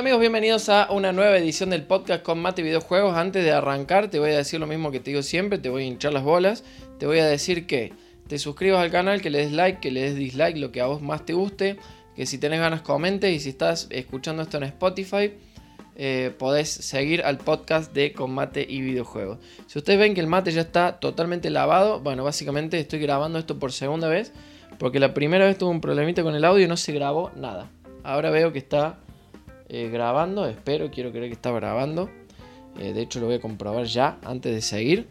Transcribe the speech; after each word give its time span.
Amigos, 0.00 0.20
bienvenidos 0.20 0.70
a 0.70 0.90
una 0.90 1.12
nueva 1.12 1.36
edición 1.36 1.68
del 1.68 1.82
podcast 1.82 2.22
con 2.22 2.40
Mate 2.40 2.62
Videojuegos. 2.62 3.18
Antes 3.18 3.44
de 3.44 3.52
arrancar 3.52 4.08
te 4.08 4.18
voy 4.18 4.30
a 4.30 4.38
decir 4.38 4.58
lo 4.58 4.66
mismo 4.66 4.90
que 4.90 4.98
te 4.98 5.10
digo 5.10 5.22
siempre, 5.22 5.58
te 5.58 5.68
voy 5.68 5.82
a 5.82 5.86
hinchar 5.86 6.14
las 6.14 6.22
bolas. 6.22 6.64
Te 6.98 7.04
voy 7.04 7.18
a 7.18 7.26
decir 7.26 7.66
que 7.66 7.92
te 8.26 8.38
suscribas 8.38 8.80
al 8.80 8.90
canal, 8.90 9.20
que 9.20 9.28
le 9.28 9.40
des 9.40 9.52
like, 9.52 9.78
que 9.78 9.90
le 9.90 10.00
des 10.00 10.16
dislike, 10.16 10.56
lo 10.56 10.72
que 10.72 10.80
a 10.80 10.86
vos 10.86 11.02
más 11.02 11.26
te 11.26 11.34
guste. 11.34 11.76
Que 12.16 12.24
si 12.24 12.38
tenés 12.38 12.60
ganas 12.60 12.80
comentes 12.80 13.30
y 13.30 13.40
si 13.40 13.50
estás 13.50 13.88
escuchando 13.90 14.42
esto 14.42 14.56
en 14.56 14.62
Spotify, 14.62 15.34
eh, 15.96 16.32
podés 16.38 16.70
seguir 16.70 17.22
al 17.22 17.36
podcast 17.36 17.92
de 17.92 18.14
Combate 18.14 18.66
y 18.66 18.80
Videojuegos. 18.80 19.36
Si 19.66 19.78
ustedes 19.78 19.98
ven 19.98 20.14
que 20.14 20.22
el 20.22 20.28
mate 20.28 20.50
ya 20.50 20.62
está 20.62 20.98
totalmente 20.98 21.50
lavado, 21.50 22.00
bueno, 22.00 22.24
básicamente 22.24 22.80
estoy 22.80 23.00
grabando 23.00 23.38
esto 23.38 23.58
por 23.58 23.70
segunda 23.70 24.08
vez. 24.08 24.32
Porque 24.78 24.98
la 24.98 25.12
primera 25.12 25.44
vez 25.44 25.58
tuve 25.58 25.68
un 25.68 25.82
problemita 25.82 26.22
con 26.22 26.34
el 26.34 26.46
audio 26.46 26.64
y 26.64 26.68
no 26.68 26.78
se 26.78 26.90
grabó 26.92 27.30
nada. 27.36 27.70
Ahora 28.02 28.30
veo 28.30 28.50
que 28.50 28.60
está 28.60 28.98
eh, 29.72 29.88
grabando, 29.88 30.48
espero, 30.48 30.90
quiero 30.90 31.12
creer 31.12 31.28
que 31.28 31.34
está 31.34 31.52
grabando. 31.52 32.10
Eh, 32.80 32.92
de 32.92 33.02
hecho 33.02 33.20
lo 33.20 33.26
voy 33.26 33.36
a 33.36 33.40
comprobar 33.40 33.84
ya 33.84 34.18
antes 34.24 34.52
de 34.52 34.62
seguir. 34.62 35.06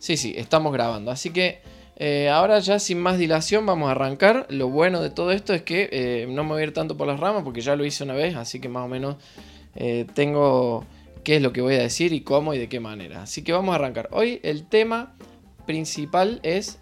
Sí, 0.00 0.16
sí, 0.16 0.34
estamos 0.36 0.72
grabando. 0.72 1.12
Así 1.12 1.30
que 1.30 1.60
eh, 1.94 2.28
ahora 2.28 2.58
ya 2.58 2.80
sin 2.80 2.98
más 2.98 3.18
dilación 3.18 3.64
vamos 3.66 3.86
a 3.88 3.92
arrancar. 3.92 4.48
Lo 4.50 4.68
bueno 4.68 5.00
de 5.00 5.10
todo 5.10 5.30
esto 5.30 5.54
es 5.54 5.62
que 5.62 6.26
no 6.28 6.42
me 6.42 6.50
voy 6.50 6.62
a 6.62 6.64
ir 6.64 6.74
tanto 6.74 6.96
por 6.96 7.06
las 7.06 7.20
ramas 7.20 7.44
porque 7.44 7.60
ya 7.60 7.76
lo 7.76 7.84
hice 7.84 8.02
una 8.02 8.14
vez, 8.14 8.34
así 8.34 8.60
que 8.60 8.68
más 8.68 8.84
o 8.84 8.88
menos 8.88 9.14
tengo 10.14 10.84
qué 11.22 11.36
es 11.36 11.42
lo 11.42 11.52
que 11.52 11.60
voy 11.60 11.74
a 11.74 11.82
decir 11.82 12.12
y 12.12 12.22
cómo 12.22 12.52
y 12.52 12.58
de 12.58 12.68
qué 12.68 12.80
manera. 12.80 13.22
Así 13.22 13.42
que 13.42 13.52
vamos 13.52 13.72
a 13.74 13.76
arrancar. 13.76 14.08
Hoy 14.10 14.40
el 14.42 14.66
tema 14.66 15.14
principal 15.66 16.40
es 16.42 16.80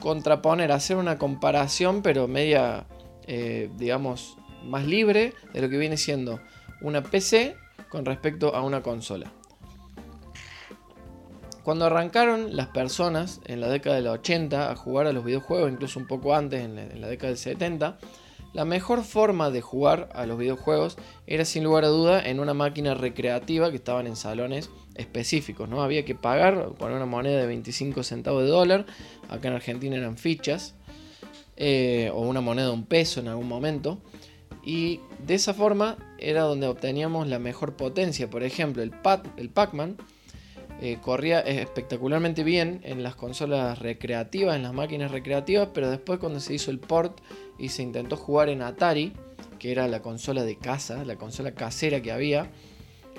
contraponer, 0.00 0.72
hacer 0.72 0.96
una 0.96 1.18
comparación, 1.18 2.02
pero 2.02 2.28
media, 2.28 2.86
eh, 3.26 3.70
digamos, 3.76 4.36
más 4.64 4.84
libre 4.84 5.34
de 5.52 5.60
lo 5.60 5.68
que 5.68 5.78
viene 5.78 5.96
siendo 5.96 6.40
una 6.80 7.02
PC 7.02 7.56
con 7.88 8.04
respecto 8.04 8.54
a 8.54 8.62
una 8.62 8.82
consola. 8.82 9.32
Cuando 11.62 11.84
arrancaron 11.84 12.56
las 12.56 12.68
personas 12.68 13.40
en 13.44 13.60
la 13.60 13.68
década 13.68 13.96
de 13.96 14.02
los 14.02 14.14
80 14.14 14.70
a 14.70 14.76
jugar 14.76 15.06
a 15.06 15.12
los 15.12 15.24
videojuegos, 15.24 15.70
incluso 15.70 16.00
un 16.00 16.06
poco 16.06 16.34
antes, 16.34 16.64
en 16.64 17.00
la, 17.00 17.08
década 17.08 17.28
del 17.28 17.36
70, 17.36 17.98
la 18.52 18.64
mejor 18.64 19.04
forma 19.04 19.50
de 19.50 19.60
jugar 19.60 20.08
a 20.14 20.26
los 20.26 20.38
videojuegos 20.38 20.96
era 21.26 21.44
sin 21.44 21.64
lugar 21.64 21.84
a 21.84 21.88
duda 21.88 22.26
en 22.26 22.40
una 22.40 22.54
máquina 22.54 22.94
recreativa 22.94 23.70
que 23.70 23.76
estaban 23.76 24.06
en 24.06 24.16
salones 24.16 24.70
específicos, 24.94 25.68
¿no? 25.68 25.82
Había 25.82 26.04
que 26.04 26.14
pagar 26.14 26.72
con 26.78 26.92
una 26.92 27.06
moneda 27.06 27.40
de 27.40 27.46
25 27.46 28.02
centavos 28.02 28.42
de 28.42 28.48
dólar, 28.48 28.86
acá 29.28 29.48
en 29.48 29.54
Argentina 29.54 29.96
eran 29.96 30.16
fichas, 30.16 30.74
eh, 31.56 32.10
o 32.14 32.22
una 32.22 32.40
moneda 32.40 32.66
de 32.66 32.72
un 32.72 32.84
peso 32.84 33.20
en 33.20 33.28
algún 33.28 33.48
momento, 33.48 33.98
y 34.64 35.00
de 35.26 35.34
esa 35.34 35.54
forma 35.54 35.96
era 36.18 36.42
donde 36.42 36.66
obteníamos 36.66 37.28
la 37.28 37.38
mejor 37.38 37.76
potencia. 37.76 38.28
Por 38.28 38.42
ejemplo, 38.42 38.82
el, 38.82 38.92
el 39.36 39.50
Pac-Man 39.50 39.96
eh, 40.80 40.98
corría 41.02 41.40
espectacularmente 41.40 42.44
bien 42.44 42.80
en 42.84 43.02
las 43.02 43.16
consolas 43.16 43.80
recreativas, 43.80 44.54
en 44.54 44.62
las 44.62 44.72
máquinas 44.72 45.10
recreativas, 45.10 45.70
pero 45.74 45.90
después 45.90 46.20
cuando 46.20 46.38
se 46.38 46.54
hizo 46.54 46.70
el 46.70 46.78
port 46.78 47.20
y 47.58 47.70
se 47.70 47.82
intentó 47.82 48.16
jugar 48.16 48.48
en 48.48 48.62
Atari, 48.62 49.12
que 49.58 49.72
era 49.72 49.88
la 49.88 50.00
consola 50.00 50.44
de 50.44 50.56
casa, 50.56 51.04
la 51.04 51.16
consola 51.16 51.52
casera 51.52 52.00
que 52.00 52.12
había, 52.12 52.50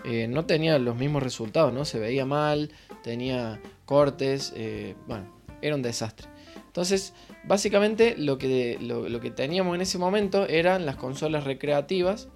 eh, 0.05 0.27
no 0.27 0.45
tenía 0.45 0.79
los 0.79 0.95
mismos 0.95 1.23
resultados, 1.23 1.73
¿no? 1.73 1.85
Se 1.85 1.99
veía 1.99 2.25
mal, 2.25 2.71
tenía 3.03 3.59
cortes, 3.85 4.53
eh, 4.55 4.95
bueno, 5.07 5.25
era 5.61 5.75
un 5.75 5.81
desastre. 5.81 6.27
Entonces, 6.67 7.13
básicamente 7.43 8.15
lo 8.17 8.37
que, 8.37 8.77
lo, 8.79 9.19
que 9.19 9.31
teníamos 9.31 9.75
en 9.75 9.81
ese 9.81 9.97
momento 9.97 10.47
eran 10.47 10.85
las 10.85 10.95
consolas 10.95 11.43
recreativas, 11.43 12.29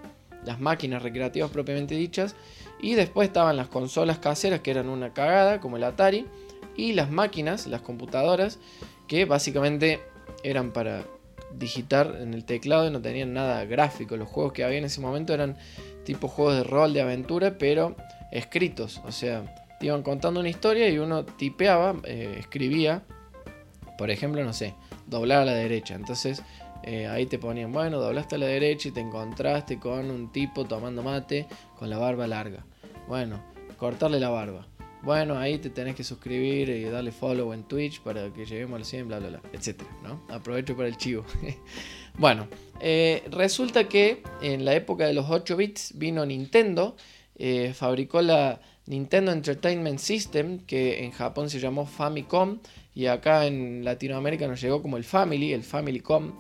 las 0.43 0.59
máquinas 0.59 1.03
recreativas 1.03 1.51
propiamente 1.51 1.95
dichas, 1.95 2.35
y 2.81 2.95
después 2.95 3.27
estaban 3.27 3.55
las 3.55 3.67
consolas 3.67 4.17
caseras 4.17 4.59
que 4.59 4.71
eran 4.71 4.89
una 4.89 5.13
cagada, 5.13 5.61
como 5.61 5.77
el 5.77 5.83
Atari, 5.83 6.25
y 6.75 6.93
las 6.93 7.11
máquinas, 7.11 7.67
las 7.67 7.81
computadoras, 7.81 8.59
que 9.07 9.25
básicamente 9.25 10.01
eran 10.43 10.73
para 10.73 11.05
digitar 11.57 12.17
en 12.19 12.33
el 12.33 12.45
teclado 12.45 12.87
y 12.87 12.91
no 12.91 13.01
tenían 13.01 13.33
nada 13.33 13.65
gráfico. 13.65 14.17
Los 14.17 14.29
juegos 14.29 14.53
que 14.53 14.63
había 14.63 14.77
en 14.77 14.85
ese 14.85 15.01
momento 15.01 15.33
eran 15.33 15.57
tipo 16.03 16.27
juegos 16.27 16.55
de 16.55 16.63
rol, 16.63 16.93
de 16.93 17.01
aventura, 17.01 17.57
pero 17.57 17.95
escritos. 18.31 19.01
O 19.05 19.11
sea, 19.11 19.43
te 19.79 19.87
iban 19.87 20.03
contando 20.03 20.39
una 20.39 20.49
historia 20.49 20.89
y 20.89 20.97
uno 20.97 21.25
tipeaba, 21.25 21.95
eh, 22.03 22.35
escribía, 22.39 23.03
por 23.97 24.11
ejemplo, 24.11 24.43
no 24.43 24.53
sé, 24.53 24.73
doblar 25.07 25.41
a 25.41 25.45
la 25.45 25.53
derecha. 25.53 25.95
Entonces 25.95 26.43
eh, 26.83 27.07
ahí 27.07 27.25
te 27.25 27.39
ponían, 27.39 27.71
bueno, 27.71 27.99
doblaste 27.99 28.35
a 28.35 28.39
la 28.39 28.47
derecha 28.47 28.89
y 28.89 28.91
te 28.91 28.99
encontraste 28.99 29.79
con 29.79 30.11
un 30.11 30.31
tipo 30.31 30.65
tomando 30.65 31.03
mate 31.03 31.47
con 31.77 31.89
la 31.89 31.97
barba 31.97 32.27
larga. 32.27 32.65
Bueno, 33.07 33.41
cortarle 33.77 34.19
la 34.19 34.29
barba. 34.29 34.67
Bueno, 35.03 35.37
ahí 35.37 35.57
te 35.57 35.69
tenés 35.69 35.95
que 35.95 36.03
suscribir 36.05 36.69
y 36.69 36.85
darle 36.85 37.11
follow 37.11 37.51
en 37.51 37.63
Twitch 37.63 37.99
para 37.99 38.31
que 38.31 38.45
lleguemos 38.45 38.77
al 38.77 38.85
100, 38.85 39.07
bla, 39.09 39.19
bla, 39.19 39.29
bla, 39.29 39.41
etcétera, 39.51 39.89
¿no? 40.01 40.23
Aprovecho 40.33 40.77
para 40.77 40.87
el 40.87 40.95
chivo. 40.95 41.25
bueno, 42.17 42.47
eh, 42.79 43.21
resulta 43.29 43.89
que 43.89 44.23
en 44.41 44.63
la 44.63 44.73
época 44.75 45.05
de 45.05 45.13
los 45.13 45.29
8 45.29 45.57
bits 45.57 45.97
vino 45.97 46.25
Nintendo, 46.25 46.95
eh, 47.35 47.73
fabricó 47.75 48.21
la 48.21 48.61
Nintendo 48.85 49.33
Entertainment 49.33 49.99
System, 49.99 50.59
que 50.59 51.03
en 51.03 51.11
Japón 51.11 51.49
se 51.49 51.59
llamó 51.59 51.85
Famicom, 51.85 52.59
y 52.95 53.07
acá 53.07 53.45
en 53.45 53.83
Latinoamérica 53.83 54.47
nos 54.47 54.61
llegó 54.61 54.81
como 54.81 54.95
el 54.95 55.03
Family, 55.03 55.51
el 55.51 55.63
Familycom, 55.63 56.31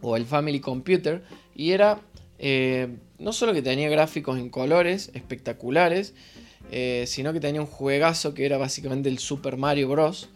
o 0.00 0.16
el 0.16 0.24
Family 0.24 0.60
Computer, 0.60 1.24
y 1.54 1.72
era 1.72 2.00
eh, 2.38 2.88
no 3.18 3.32
solo 3.32 3.52
que 3.52 3.62
tenía 3.62 3.88
gráficos 3.88 4.38
en 4.38 4.50
colores 4.50 5.10
espectaculares, 5.14 6.14
sino 7.06 7.32
que 7.32 7.40
tenía 7.40 7.60
un 7.60 7.66
juegazo 7.66 8.34
que 8.34 8.46
era 8.46 8.58
básicamente 8.58 9.08
el 9.08 9.18
Super 9.18 9.56
Mario 9.56 9.88
Bros 9.88 10.28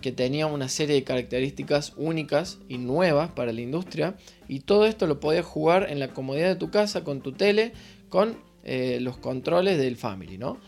que 0.00 0.12
tenía 0.12 0.46
una 0.46 0.68
serie 0.68 0.96
de 0.96 1.04
características 1.04 1.94
únicas 1.96 2.58
y 2.68 2.78
nuevas 2.78 3.30
para 3.30 3.52
la 3.52 3.60
industria 3.60 4.16
y 4.48 4.60
todo 4.60 4.86
esto 4.86 5.06
lo 5.06 5.20
podías 5.20 5.46
jugar 5.46 5.90
en 5.90 5.98
la 5.98 6.08
comodidad 6.08 6.48
de 6.48 6.56
tu 6.56 6.70
casa 6.70 7.04
con 7.04 7.22
tu 7.22 7.32
tele 7.32 7.72
con 8.08 8.36
eh, 8.64 8.98
los 9.00 9.18
controles 9.18 9.78
del 9.78 9.96
Family, 9.96 10.38
¿no? 10.38 10.58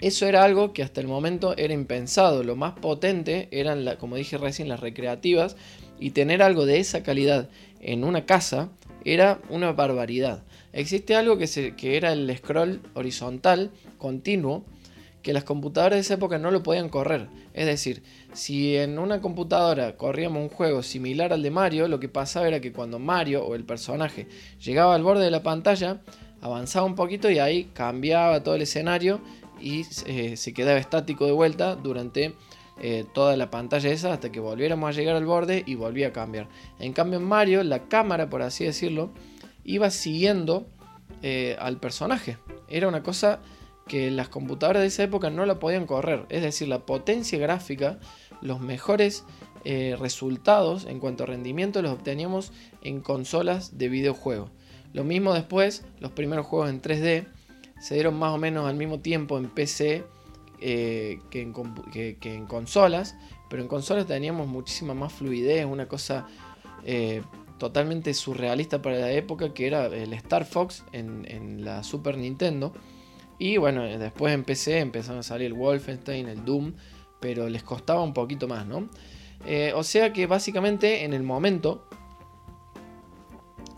Eso 0.00 0.26
era 0.26 0.44
algo 0.44 0.74
que 0.74 0.82
hasta 0.82 1.00
el 1.00 1.06
momento 1.06 1.56
era 1.56 1.72
impensado. 1.72 2.44
Lo 2.44 2.56
más 2.56 2.74
potente 2.74 3.48
eran, 3.50 3.96
como 3.98 4.16
dije 4.16 4.36
recién, 4.36 4.68
las 4.68 4.80
recreativas. 4.80 5.56
Y 5.98 6.10
tener 6.10 6.42
algo 6.42 6.66
de 6.66 6.78
esa 6.78 7.02
calidad 7.02 7.48
en 7.80 8.04
una 8.04 8.26
casa 8.26 8.68
era 9.06 9.40
una 9.48 9.72
barbaridad. 9.72 10.42
Existe 10.74 11.14
algo 11.14 11.38
que, 11.38 11.96
era 11.96 12.12
el 12.12 12.36
scroll 12.36 12.80
horizontal 12.94 13.70
continuo 13.96 14.64
que 15.22 15.32
las 15.32 15.44
computadoras 15.44 15.96
de 15.96 16.00
esa 16.00 16.14
época 16.14 16.36
no 16.38 16.50
lo 16.50 16.64
podían 16.64 16.88
correr. 16.88 17.28
Es 17.54 17.66
decir, 17.66 18.02
si 18.32 18.76
en 18.76 18.98
una 18.98 19.20
computadora 19.20 19.96
corríamos 19.96 20.42
un 20.42 20.48
juego 20.48 20.82
similar 20.82 21.32
al 21.32 21.44
de 21.44 21.52
Mario, 21.52 21.86
lo 21.86 22.00
que 22.00 22.08
pasaba 22.08 22.48
era 22.48 22.60
que 22.60 22.72
cuando 22.72 22.98
Mario 22.98 23.46
o 23.46 23.54
el 23.54 23.64
personaje 23.64 24.26
llegaba 24.60 24.96
al 24.96 25.04
borde 25.04 25.24
de 25.24 25.30
la 25.30 25.44
pantalla, 25.44 26.02
avanzaba 26.40 26.84
un 26.84 26.96
poquito 26.96 27.30
y 27.30 27.38
ahí 27.38 27.70
cambiaba 27.72 28.42
todo 28.42 28.56
el 28.56 28.62
escenario 28.62 29.20
y 29.60 29.86
eh, 30.06 30.36
se 30.36 30.52
quedaba 30.52 30.80
estático 30.80 31.24
de 31.24 31.32
vuelta 31.32 31.76
durante 31.76 32.34
eh, 32.82 33.04
toda 33.14 33.36
la 33.36 33.48
pantalla 33.48 33.90
esa 33.90 34.12
hasta 34.12 34.32
que 34.32 34.40
volviéramos 34.40 34.88
a 34.88 34.92
llegar 34.92 35.14
al 35.14 35.24
borde 35.24 35.62
y 35.64 35.76
volvía 35.76 36.08
a 36.08 36.12
cambiar. 36.12 36.48
En 36.80 36.92
cambio 36.92 37.20
en 37.20 37.24
Mario 37.24 37.62
la 37.62 37.84
cámara, 37.84 38.28
por 38.28 38.42
así 38.42 38.64
decirlo, 38.64 39.10
iba 39.64 39.90
siguiendo 39.90 40.66
eh, 41.22 41.56
al 41.58 41.78
personaje. 41.78 42.38
Era 42.68 42.88
una 42.88 43.02
cosa 43.02 43.40
que 43.86 44.10
las 44.10 44.28
computadoras 44.28 44.82
de 44.82 44.88
esa 44.88 45.02
época 45.02 45.30
no 45.30 45.44
la 45.46 45.58
podían 45.58 45.86
correr. 45.86 46.26
Es 46.28 46.42
decir, 46.42 46.68
la 46.68 46.86
potencia 46.86 47.38
gráfica, 47.38 47.98
los 48.40 48.60
mejores 48.60 49.24
eh, 49.64 49.96
resultados 49.98 50.84
en 50.84 51.00
cuanto 51.00 51.24
a 51.24 51.26
rendimiento 51.26 51.80
los 51.82 51.92
obteníamos 51.92 52.52
en 52.82 53.00
consolas 53.00 53.78
de 53.78 53.88
videojuegos. 53.88 54.50
Lo 54.92 55.04
mismo 55.04 55.34
después, 55.34 55.84
los 55.98 56.12
primeros 56.12 56.46
juegos 56.46 56.70
en 56.70 56.80
3D 56.80 57.26
se 57.80 57.94
dieron 57.94 58.18
más 58.18 58.32
o 58.32 58.38
menos 58.38 58.68
al 58.68 58.76
mismo 58.76 59.00
tiempo 59.00 59.38
en 59.38 59.48
PC 59.48 60.04
eh, 60.60 61.18
que, 61.30 61.42
en, 61.42 62.46
consolas, 62.46 63.16
pero 63.50 63.62
en 63.62 63.68
consolas 63.68 64.06
teníamos 64.06 64.46
muchísima 64.46 64.94
más 64.94 65.12
fluidez, 65.12 65.64
una 65.66 65.88
cosa 65.88 66.26
totalmente 67.58 68.14
surrealista 68.14 68.82
para 68.82 68.98
la 68.98 69.12
época 69.12 69.54
que 69.54 69.66
era 69.66 69.86
el 69.86 70.12
Star 70.14 70.44
Fox 70.44 70.84
en 70.92 71.64
la 71.64 71.82
Super 71.82 72.18
Nintendo 72.18 72.72
y 73.38 73.56
bueno, 73.56 73.82
después 73.82 74.32
empecé, 74.32 74.78
empezaron 74.78 75.20
a 75.20 75.22
salir 75.22 75.46
el 75.48 75.54
Wolfenstein, 75.54 76.28
el 76.28 76.44
Doom, 76.44 76.74
pero 77.20 77.48
les 77.48 77.62
costaba 77.62 78.02
un 78.02 78.14
poquito 78.14 78.46
más, 78.46 78.66
¿no? 78.66 78.88
Eh, 79.46 79.72
o 79.74 79.82
sea 79.82 80.12
que 80.12 80.26
básicamente 80.26 81.04
en 81.04 81.12
el 81.12 81.22
momento 81.22 81.86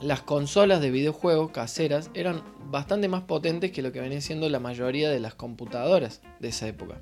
las 0.01 0.21
consolas 0.21 0.81
de 0.81 0.91
videojuegos 0.91 1.51
caseras 1.51 2.11
eran 2.13 2.43
bastante 2.71 3.09
más 3.09 3.23
potentes 3.23 3.73
que 3.73 3.83
lo 3.83 3.93
que 3.93 4.01
venía 4.01 4.21
siendo 4.21 4.49
la 4.49 4.61
mayoría 4.61 5.11
de 5.11 5.21
las 5.21 5.35
computadoras 5.35 6.21
de 6.39 6.49
esa 6.49 6.69
época. 6.69 7.01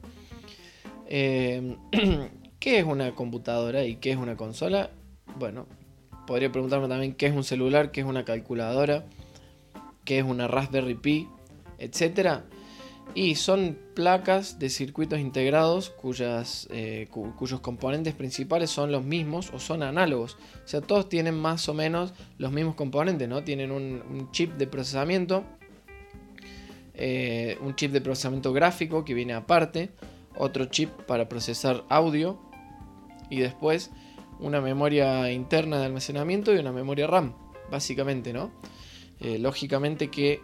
Eh, 1.07 1.77
¿qué 2.61 2.79
es 2.79 2.85
una 2.85 3.15
computadora 3.15 3.85
y 3.85 3.97
qué 3.97 4.13
es 4.13 4.17
una 4.17 4.37
consola? 4.37 4.91
Bueno, 5.39 5.67
podría 6.27 6.51
preguntarme 6.51 6.89
también 6.89 7.15
qué 7.15 7.27
es 7.27 7.35
un 7.35 7.45
celular, 7.45 7.91
qué 7.91 8.01
es 8.01 8.07
una 8.07 8.25
calculadora, 8.25 9.05
qué 10.05 10.19
es 10.19 10.25
una 10.25 10.49
Raspberry 10.49 10.95
Pi, 10.95 11.29
etcétera. 11.79 12.45
Y 13.15 13.35
son 13.35 13.79
placas 13.95 14.59
de 14.59 14.71
circuitos 14.71 15.21
integrados 15.21 15.91
cuyas, 15.91 16.67
eh, 16.71 17.09
cuyos 17.37 17.61
componentes 17.61 18.15
principales 18.15 18.71
son 18.71 18.91
los 18.91 19.05
mismos 19.05 19.51
o 19.53 19.59
son 19.61 19.83
análogos. 19.83 20.37
O 20.65 20.69
sea, 20.69 20.81
todos 20.81 21.09
tienen 21.09 21.39
más 21.39 21.69
o 21.69 21.75
menos 21.75 22.15
los 22.39 22.51
mismos 22.51 22.75
componentes, 22.75 23.29
¿no? 23.29 23.45
Tienen 23.45 23.71
un, 23.71 24.31
chip 24.33 24.55
de 24.55 24.67
procesamiento, 24.67 25.45
eh, 26.95 27.59
un 27.61 27.77
chip 27.77 27.93
de 27.93 28.01
procesamiento 28.01 28.53
gráfico 28.53 29.05
que 29.05 29.15
viene 29.15 29.35
aparte, 29.35 29.91
otro 30.37 30.65
chip 30.65 30.91
para 31.03 31.29
procesar 31.29 31.85
audio 31.89 32.41
y 33.31 33.39
después 33.39 33.91
una 34.41 34.61
memoria 34.61 35.31
interna 35.31 35.79
de 35.79 35.87
almacenamiento 35.87 36.55
y 36.55 36.59
una 36.59 36.73
memoria 36.73 37.07
RAM, 37.07 37.35
básicamente, 37.71 38.33
¿no? 38.33 38.51
Eh, 39.21 39.39
lógicamente 39.39 40.11
que 40.11 40.41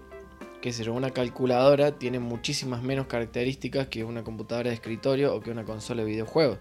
sé 0.73 0.89
una 0.91 1.11
calculadora 1.11 1.99
tiene 1.99 2.19
muchísimas 2.19 2.83
menos 2.83 3.07
características 3.07 3.89
que 3.89 4.05
una 4.05 4.23
computadora 4.23 4.69
de 4.69 4.75
escritorio 4.75 5.35
o 5.35 5.41
que 5.41 5.51
una 5.51 5.65
consola 5.65 6.03
de 6.03 6.11
videojuegos. 6.11 6.59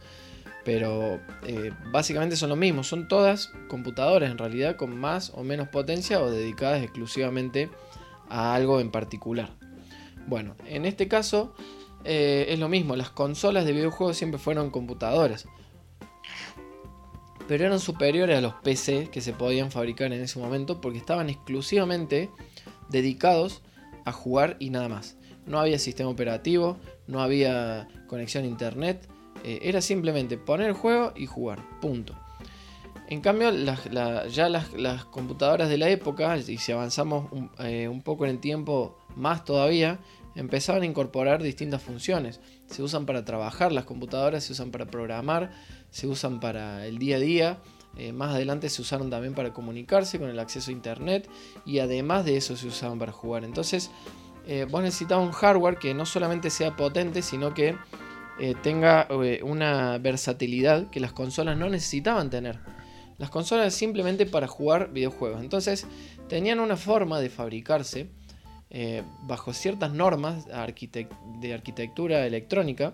Pero 0.66 1.20
eh, 1.48 1.72
básicamente 1.92 2.36
son 2.36 2.50
lo 2.50 2.56
mismo, 2.56 2.84
son 2.84 3.08
todas 3.08 3.52
computadoras 3.68 4.30
en 4.30 4.38
realidad 4.38 4.75
con 4.75 4.98
más 4.98 5.32
o 5.36 5.44
menos 5.44 5.70
potencia 5.70 6.22
o 6.22 6.30
dedicadas 6.30 6.84
exclusivamente 6.84 7.70
a 8.30 8.54
algo 8.54 8.80
en 8.80 8.92
particular. 8.92 9.50
Bueno, 10.28 10.56
en 10.66 10.86
este 10.86 11.08
caso 11.08 11.54
eh, 12.04 12.48
es 12.50 12.60
lo 12.60 12.70
mismo, 12.70 12.96
las 12.96 13.10
consolas 13.10 13.66
de 13.66 13.74
videojuegos 13.74 14.18
siempre 14.18 14.40
fueron 14.40 14.70
computadoras. 14.70 15.48
Pero 17.50 17.66
eran 17.66 17.80
superiores 17.80 18.38
a 18.38 18.42
los 18.42 18.54
PC 18.54 19.10
que 19.12 19.22
se 19.22 19.34
podían 19.34 19.72
fabricar 19.72 20.13
en 20.13 20.22
ese 20.22 20.38
momento 20.38 20.80
porque 20.80 21.00
estaban 21.00 21.31
exclusivamente 21.31 22.30
dedicados 22.90 23.63
a 24.06 24.12
jugar 24.12 24.56
y 24.60 24.69
nada 24.69 24.88
más. 24.88 25.18
No 25.48 25.60
había 25.60 25.80
sistema 25.80 26.12
operativo, 26.12 26.78
no 27.07 27.24
había 27.24 27.88
conexión 28.06 28.44
a 28.44 28.48
internet, 28.48 29.10
eh, 29.44 29.62
era 29.63 29.81
simplemente 29.81 30.38
poner 30.38 30.68
el 30.68 30.74
juego 30.74 31.12
y 31.16 31.25
jugar, 31.25 31.60
punto. 31.81 32.16
En 33.07 33.22
cambio, 33.22 33.51
ya 34.28 34.48
las, 34.48 35.06
computadoras 35.06 35.69
de 35.69 35.80
la 35.80 35.90
época, 35.90 36.38
y 36.38 36.57
si 36.60 36.72
avanzamos 36.72 37.31
eh, 37.57 37.88
un, 37.88 38.04
poco 38.04 38.25
en 38.25 38.31
el 38.31 38.40
tiempo 38.40 39.00
más 39.16 39.44
todavía, 39.44 39.98
empezaban 40.36 40.84
a 40.84 40.86
incorporar 40.86 41.42
distintas 41.42 41.81
funciones. 41.81 42.40
Se 42.68 42.84
usan 42.84 43.07
para 43.07 43.25
trabajar 43.25 43.72
las 43.72 43.86
computadoras, 43.86 44.44
se 44.44 44.54
usan 44.54 44.69
para 44.69 44.86
programar, 44.86 45.50
se 45.91 46.07
usan 46.07 46.39
para 46.39 46.86
el 46.86 46.97
día 46.97 47.18
a 47.18 47.19
día. 47.19 47.57
Eh, 47.97 48.13
más 48.13 48.33
adelante 48.33 48.69
se 48.69 48.81
usaron 48.81 49.09
también 49.09 49.33
para 49.33 49.51
comunicarse 49.51 50.19
con 50.19 50.30
el 50.30 50.39
acceso 50.39 50.69
a 50.69 50.74
internet 50.74 51.27
y 51.65 51.80
además 51.80 52.24
de 52.25 52.38
eso 52.38 52.56
se 52.56 52.68
usaban 52.68 53.00
para 53.00 53.12
jugar. 53.12 53.44
Entonces 53.44 53.91
eh, 54.47 54.65
vos 54.69 54.81
necesitabas 54.81 55.25
un 55.25 55.33
hardware 55.33 55.77
que 55.77 55.94
no 55.94 56.06
solamente 56.06 56.50
sea 56.50 56.75
potente, 56.75 57.21
sino 57.21 57.53
que 57.53 57.75
eh, 58.39 58.56
tenga 58.63 59.07
una 59.44 59.97
versatilidad 59.97 60.89
que 60.89 61.00
las 61.00 61.12
consolas 61.12 61.57
no 61.57 61.69
necesitaban 61.69 62.30
tener. 62.30 62.59
Las 63.18 63.30
consolas 63.30 63.74
simplemente 63.74 64.25
para 64.25 64.47
jugar 64.47 64.91
videojuegos. 64.94 65.41
Entonces 65.41 65.86
tenían 66.30 66.59
una 66.59 66.77
forma 66.77 67.19
de 67.19 67.30
fabricarse 67.30 68.09
bajo 69.24 69.51
ciertas 69.51 69.91
normas 69.91 70.45
de 70.45 71.53
arquitectura 71.53 72.25
electrónica 72.25 72.94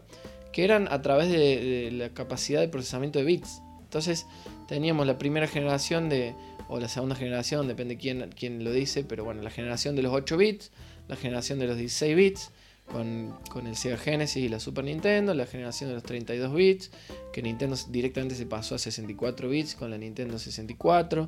que 0.55 0.63
eran 0.63 0.87
a 0.89 1.01
través 1.01 1.29
de 1.29 1.89
la 1.91 2.13
capacidad 2.13 2.61
de 2.61 2.69
procesamiento 2.69 3.19
de 3.19 3.25
bits. 3.25 3.61
Entonces 3.81 4.25
teníamos 4.69 5.05
la 5.05 5.17
primera 5.17 5.47
generación 5.47 6.07
de, 6.07 6.33
o 6.69 6.79
la 6.79 6.87
segunda 6.87 7.13
generación, 7.13 7.67
depende 7.67 7.97
quién, 7.97 8.29
quién 8.33 8.63
lo 8.63 8.71
dice, 8.71 9.03
pero 9.03 9.25
bueno, 9.25 9.41
la 9.41 9.49
generación 9.49 9.97
de 9.97 10.03
los 10.03 10.13
8 10.13 10.37
bits, 10.37 10.71
la 11.09 11.17
generación 11.17 11.59
de 11.59 11.67
los 11.67 11.75
16 11.75 12.15
bits, 12.15 12.51
con, 12.89 13.67
el 13.67 13.75
Sega 13.75 13.97
Genesis 13.97 14.45
y 14.45 14.47
la 14.47 14.61
Super 14.61 14.85
Nintendo, 14.85 15.33
la 15.33 15.45
generación 15.45 15.89
de 15.89 15.95
los 15.95 16.03
32 16.03 16.53
bits, 16.53 16.89
que 17.33 17.41
Nintendo 17.41 17.75
directamente 17.89 18.35
se 18.35 18.45
pasó 18.45 18.75
a 18.75 18.77
64 18.77 19.49
bits 19.49 19.75
con 19.75 19.91
la 19.91 19.97
Nintendo 19.97 20.39
64, 20.39 21.27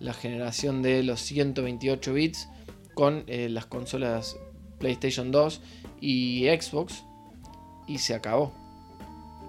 la 0.00 0.12
generación 0.12 0.82
de 0.82 1.02
los 1.02 1.22
128 1.22 2.12
bits 2.12 2.50
con 2.92 3.24
eh, 3.26 3.48
las 3.48 3.64
consolas 3.64 4.36
PlayStation 4.78 5.30
2 5.30 5.62
y 6.02 6.44
Xbox, 6.48 7.04
y 7.86 7.96
se 7.96 8.12
acabó. 8.12 8.65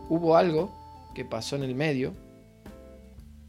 Hubo 0.09 0.37
algo 0.37 0.71
que 1.13 1.25
pasó 1.25 1.55
en 1.55 1.63
el 1.63 1.75
medio, 1.75 2.13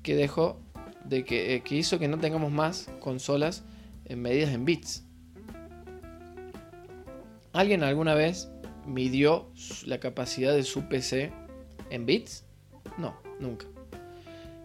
que 0.02 0.14
dejó 0.14 0.60
de 1.04 1.24
eh, 1.28 1.62
que, 1.62 1.74
hizo 1.74 1.98
que 1.98 2.08
no 2.08 2.18
tengamos 2.18 2.50
más 2.50 2.90
consolas 3.00 3.64
en 4.04 4.20
medidas 4.20 4.50
en 4.50 4.64
bits. 4.64 5.04
¿Alguien 7.52 7.82
alguna 7.82 8.14
vez 8.14 8.48
midió 8.86 9.50
la 9.86 9.98
capacidad 10.00 10.54
de 10.54 10.62
su 10.62 10.88
PC 10.88 11.32
en 11.90 12.06
bits? 12.06 12.44
No, 12.98 13.14
nunca. 13.40 13.66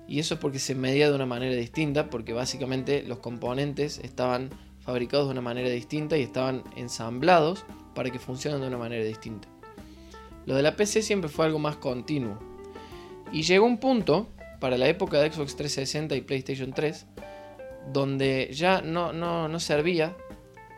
Y 0.08 0.20
eso 0.20 0.36
es 0.36 0.40
porque 0.40 0.60
se 0.60 0.76
medía 0.76 1.10
de 1.10 1.16
una 1.16 1.26
manera 1.26 1.56
distinta, 1.56 2.10
porque 2.10 2.34
básicamente 2.34 3.04
los 3.04 3.20
componentes 3.20 4.00
estaban 4.00 4.50
fabricados 4.80 5.28
de 5.28 5.32
una 5.32 5.42
manera 5.42 5.70
distinta 5.70 6.18
y 6.18 6.24
estaban 6.24 6.64
ensamblados 6.76 7.66
para 7.96 8.10
que 8.10 8.20
funcionen 8.20 8.62
de 8.62 8.68
una 8.68 8.78
manera 8.78 9.04
distinta. 9.04 9.48
Lo 10.46 10.56
de 10.56 10.64
la 10.64 10.76
PC 10.76 11.02
siempre 11.02 11.30
fue 11.30 11.46
algo 11.46 11.60
más 11.60 11.78
continuo. 11.78 12.38
Y 13.32 13.44
llegó 13.44 13.66
un 13.66 13.78
punto 13.78 14.28
para 14.60 14.78
la 14.78 14.88
época 14.88 15.20
de 15.20 15.32
Xbox 15.32 15.56
360 15.56 16.16
y 16.16 16.22
PlayStation 16.22 16.72
3, 16.74 17.06
donde 17.92 18.50
ya 18.54 18.82
no, 18.82 19.12
no, 19.12 19.60
servía 19.60 20.16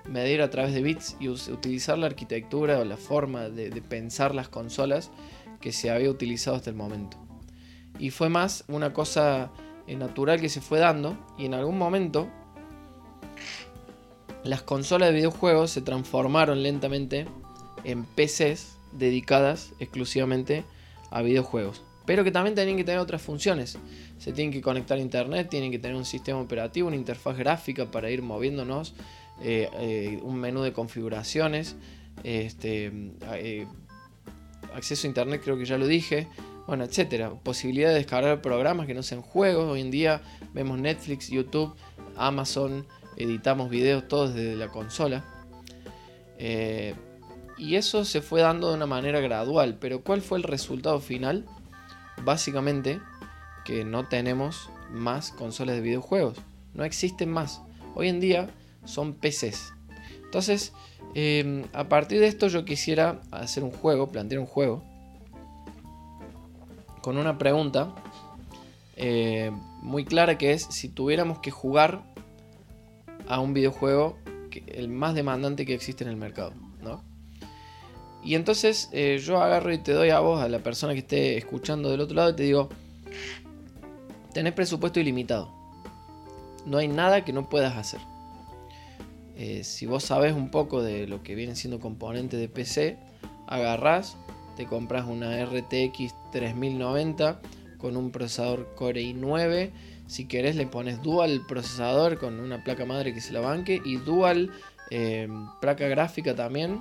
medir 0.06 0.42
a 0.42 0.50
través 0.50 0.74
de 0.74 0.82
bits 0.82 1.18
y 1.20 1.30
utilizar 1.30 1.98
la 1.98 2.08
arquitectura 2.08 2.80
o 2.80 2.86
la 2.86 2.98
forma 2.98 3.50
de, 3.50 3.70
pensar 3.82 4.34
las 4.34 4.50
consolas 4.50 5.12
que 5.62 5.72
se 5.72 5.90
había 5.92 6.10
utilizado 6.10 6.56
hasta 6.56 6.70
el 6.70 6.76
momento. 6.76 7.18
Y 8.00 8.10
fue 8.10 8.30
más 8.30 8.64
una 8.68 8.94
cosa 8.94 9.52
eh, 9.88 9.96
natural 9.96 10.42
que 10.42 10.50
se 10.50 10.62
fue 10.62 10.80
dando 10.80 11.18
y 11.38 11.46
en 11.46 11.54
algún 11.54 11.78
momento 11.78 12.28
las 14.44 14.62
consolas 14.62 15.10
de 15.10 15.16
videojuegos 15.16 15.72
se 15.72 15.82
transformaron 15.82 16.62
lentamente 16.62 17.28
en 17.84 18.04
PCs 18.04 18.78
dedicadas 18.98 19.74
exclusivamente 19.80 20.64
a 21.12 21.22
videojuegos 21.22 21.84
pero 22.06 22.24
que 22.24 22.32
también 22.32 22.56
tienen 22.56 22.78
que 22.78 22.84
tener 22.84 23.00
otras 23.00 23.22
funciones. 23.22 23.78
Se 24.18 24.32
tienen 24.32 24.54
que 24.54 24.62
conectar 24.62 24.98
a 24.98 25.02
internet, 25.02 25.50
tienen 25.50 25.72
que 25.72 25.80
tener 25.80 25.98
un 25.98 26.06
sistema 26.06 26.40
operativo, 26.40 26.88
una 26.88 26.96
interfaz 26.96 27.38
gráfica 27.38 27.90
para 27.90 28.10
ir 28.10 28.22
moviéndonos, 28.22 28.94
eh, 29.42 29.70
eh, 29.80 30.20
un 30.22 30.38
menú 30.38 30.62
de 30.62 30.72
configuraciones, 30.72 31.76
este, 32.24 32.92
eh, 33.34 33.68
acceso 34.74 35.08
a 35.08 35.10
internet, 35.10 35.42
creo 35.44 35.58
que 35.58 35.66
ya 35.66 35.78
lo 35.78 35.88
dije, 35.88 36.28
bueno, 36.68 36.84
etcétera. 36.84 37.32
Posibilidad 37.32 37.90
de 37.90 37.96
descargar 37.96 38.42
programas 38.42 38.88
que 38.88 38.94
no 38.94 39.04
sean 39.04 39.22
juegos. 39.22 39.66
Hoy 39.66 39.82
en 39.82 39.92
día 39.92 40.22
vemos 40.54 40.80
Netflix, 40.80 41.30
YouTube, 41.30 41.76
Amazon, 42.16 42.86
editamos 43.18 43.70
videos 43.70 44.08
todos 44.08 44.34
desde 44.34 44.56
la 44.56 44.70
consola. 44.70 45.26
Y 47.58 47.76
eso 47.76 48.06
se 48.06 48.22
fue 48.22 48.42
dando 48.42 48.70
de 48.70 48.76
una 48.76 48.86
manera 48.86 49.20
gradual, 49.20 49.78
pero 49.80 50.02
¿cuál 50.02 50.22
fue 50.22 50.38
el 50.38 50.44
resultado 50.44 51.00
final? 51.00 51.46
básicamente 52.24 53.02
que 53.64 53.84
no 53.84 54.08
tenemos 54.08 54.70
más 54.92 55.32
consolas 55.32 55.76
de 55.76 55.82
videojuegos. 55.82 56.38
No 56.74 56.84
existen 56.84 57.32
más. 57.32 57.62
Hoy 57.96 58.10
en 58.10 58.20
día 58.20 58.50
son 58.86 59.14
PCs. 59.14 59.74
Entonces, 60.24 60.74
em, 61.14 61.64
a 61.74 61.86
partir 61.86 62.20
de 62.20 62.28
esto 62.28 62.48
yo 62.48 62.66
quisiera 62.66 63.22
hacer 63.32 63.64
un 63.64 63.72
juego, 63.72 64.12
plantear 64.12 64.40
un 64.40 64.48
juego, 64.48 64.84
con 67.02 67.18
una 67.18 67.38
pregunta 67.38 67.94
eh, 68.98 69.52
muy 69.82 70.06
clara 70.06 70.38
que 70.38 70.54
es 70.54 70.64
si 70.64 70.90
tuviéramos 70.90 71.40
que 71.40 71.52
jugar 71.52 72.04
a 73.28 73.40
un 73.40 73.54
videojuego 73.54 74.18
el 74.68 74.88
más 74.88 75.16
demandante 75.16 75.66
que 75.66 75.74
existe 75.74 76.04
en 76.04 76.10
el 76.10 76.16
mercado. 76.16 76.54
Y 78.26 78.34
entonces 78.34 78.90
eh, 78.92 79.22
yo 79.24 79.40
agarro 79.40 79.72
y 79.72 79.78
te 79.78 79.94
doy 79.94 80.10
a 80.10 80.20
vos, 80.20 80.42
a 80.42 80.50
la 80.50 80.60
persona 80.60 80.94
que 80.94 81.00
esté 81.00 81.38
escuchando 81.38 81.92
del 81.92 82.02
otro 82.02 82.16
lado, 82.16 82.32
y 82.32 82.36
te 82.36 82.44
digo, 82.44 82.70
tenés 84.34 84.54
presupuesto 84.54 85.00
ilimitado. 85.00 85.54
No 86.66 86.80
hay 86.80 86.88
nada 86.88 87.24
que 87.24 87.32
no 87.32 87.48
puedas 87.48 87.78
hacer. 87.78 88.00
Eh, 89.38 89.64
si 89.64 89.86
vos 89.86 90.04
sabes 90.04 90.34
un 90.34 90.50
poco 90.50 90.82
de 90.82 91.06
lo 91.06 91.22
que 91.22 91.36
vienen 91.36 91.56
siendo 91.56 91.80
componentes 91.80 92.40
de 92.40 92.50
PC, 92.50 92.98
agarrás, 93.46 94.18
te 94.58 94.66
compras 94.66 95.06
una 95.06 95.46
RTX 95.46 96.16
3090 96.32 97.42
con 97.78 97.96
un 97.96 98.10
procesador 98.10 98.74
Core 98.76 99.04
i9. 99.04 99.70
Si 100.08 100.26
querés 100.28 100.56
le 100.56 100.66
pones 100.66 101.04
dual 101.04 101.46
procesador 101.48 102.18
con 102.18 102.40
una 102.40 102.64
placa 102.64 102.86
madre 102.86 103.14
que 103.14 103.22
se 103.22 103.34
la 103.34 103.42
banque 103.42 103.82
y 103.86 103.98
dual 103.98 104.52
eh, 104.90 105.28
placa 105.62 105.88
gráfica 105.88 106.36
también 106.36 106.80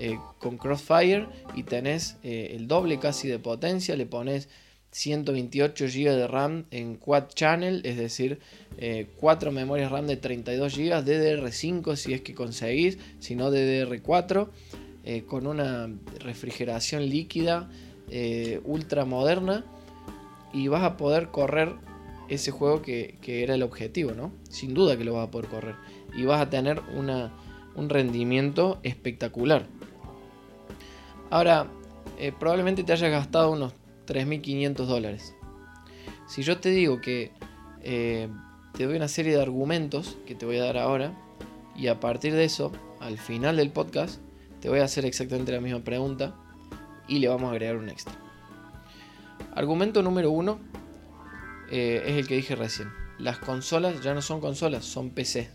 eh, 0.00 0.18
con 0.38 0.58
Crossfire 0.58 1.26
y 1.54 1.62
tenés 1.62 2.16
eh, 2.22 2.54
el 2.56 2.68
doble 2.68 2.98
casi 2.98 3.28
de 3.28 3.38
potencia, 3.38 3.96
le 3.96 4.06
pones 4.06 4.48
128 4.92 5.86
GB 5.86 6.10
de 6.10 6.26
RAM 6.26 6.66
en 6.70 6.96
Quad 6.96 7.28
Channel, 7.34 7.80
es 7.84 7.96
decir, 7.96 8.40
4 9.16 9.50
eh, 9.50 9.52
memorias 9.52 9.90
RAM 9.90 10.06
de 10.06 10.16
32 10.16 10.76
GB, 10.76 11.04
DDR5 11.04 11.96
si 11.96 12.12
es 12.12 12.20
que 12.20 12.34
conseguís, 12.34 12.98
si 13.18 13.34
no 13.34 13.50
DDR4, 13.50 14.48
eh, 15.04 15.22
con 15.24 15.46
una 15.46 15.90
refrigeración 16.20 17.08
líquida 17.08 17.70
ultra 18.64 19.06
moderna 19.06 19.64
y 20.52 20.68
vas 20.68 20.82
a 20.82 20.98
poder 20.98 21.28
correr 21.28 21.76
ese 22.28 22.50
juego 22.50 22.82
que, 22.82 23.18
era 23.24 23.54
el 23.54 23.62
objetivo, 23.62 24.12
¿no? 24.12 24.32
Sin 24.48 24.74
duda 24.74 24.96
que 24.96 25.04
lo 25.04 25.14
vas 25.14 25.28
a 25.28 25.30
poder 25.30 25.48
correr 25.48 25.74
y 26.14 26.24
vas 26.24 26.40
a 26.40 26.50
tener 26.50 26.80
un 27.74 27.88
rendimiento 27.88 28.78
espectacular. 28.82 29.66
Ahora, 31.30 31.66
probablemente 32.38 32.84
te 32.84 32.92
hayas 32.92 33.10
gastado 33.10 33.50
unos 33.50 33.72
3.500 34.06 34.86
dólares. 34.86 35.34
Si 36.26 36.42
yo 36.42 36.58
te 36.58 36.70
digo 36.70 37.00
que 37.00 37.32
eh, 37.82 38.28
te 38.74 38.86
doy 38.86 38.96
una 38.96 39.08
serie 39.08 39.34
de 39.34 39.42
argumentos 39.42 40.16
que 40.26 40.34
te 40.34 40.46
voy 40.46 40.58
a 40.58 40.64
dar 40.64 40.78
ahora 40.78 41.12
y 41.76 41.88
a 41.88 42.00
partir 42.00 42.34
de 42.34 42.44
eso, 42.44 42.72
al 43.00 43.18
final 43.18 43.56
del 43.56 43.70
podcast, 43.70 44.20
te 44.60 44.68
voy 44.68 44.78
a 44.78 44.84
hacer 44.84 45.04
exactamente 45.04 45.52
la 45.52 45.60
misma 45.60 45.80
pregunta 45.80 46.34
y 47.08 47.18
le 47.18 47.28
vamos 47.28 47.48
a 47.48 47.52
agregar 47.52 47.76
un 47.76 47.88
extra. 47.88 48.14
Argumento 49.54 50.02
número 50.02 50.30
uno 50.30 50.58
eh, 51.70 52.02
es 52.06 52.16
el 52.16 52.26
que 52.26 52.36
dije 52.36 52.56
recién. 52.56 52.88
Las 53.18 53.38
consolas 53.38 54.02
ya 54.02 54.14
no 54.14 54.22
son 54.22 54.40
consolas, 54.40 54.84
son 54.84 55.10
PC. 55.10 55.50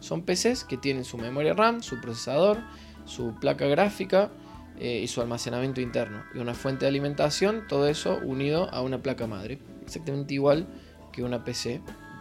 Son 0.00 0.22
PCs 0.22 0.64
que 0.64 0.76
tienen 0.76 1.04
su 1.04 1.18
memoria 1.18 1.54
RAM, 1.54 1.82
su 1.82 2.00
procesador, 2.00 2.58
su 3.04 3.34
placa 3.40 3.66
gráfica 3.66 4.30
eh, 4.78 5.00
y 5.02 5.08
su 5.08 5.20
almacenamiento 5.20 5.80
interno 5.80 6.24
y 6.34 6.38
una 6.38 6.54
fuente 6.54 6.84
de 6.84 6.88
alimentación, 6.88 7.66
todo 7.68 7.88
eso 7.88 8.18
unido 8.24 8.68
a 8.72 8.82
una 8.82 9.02
placa 9.02 9.26
madre, 9.26 9.60
exactamente 9.82 10.34
igual 10.34 10.66
que 11.12 11.22
una 11.22 11.44
PC, 11.44 11.80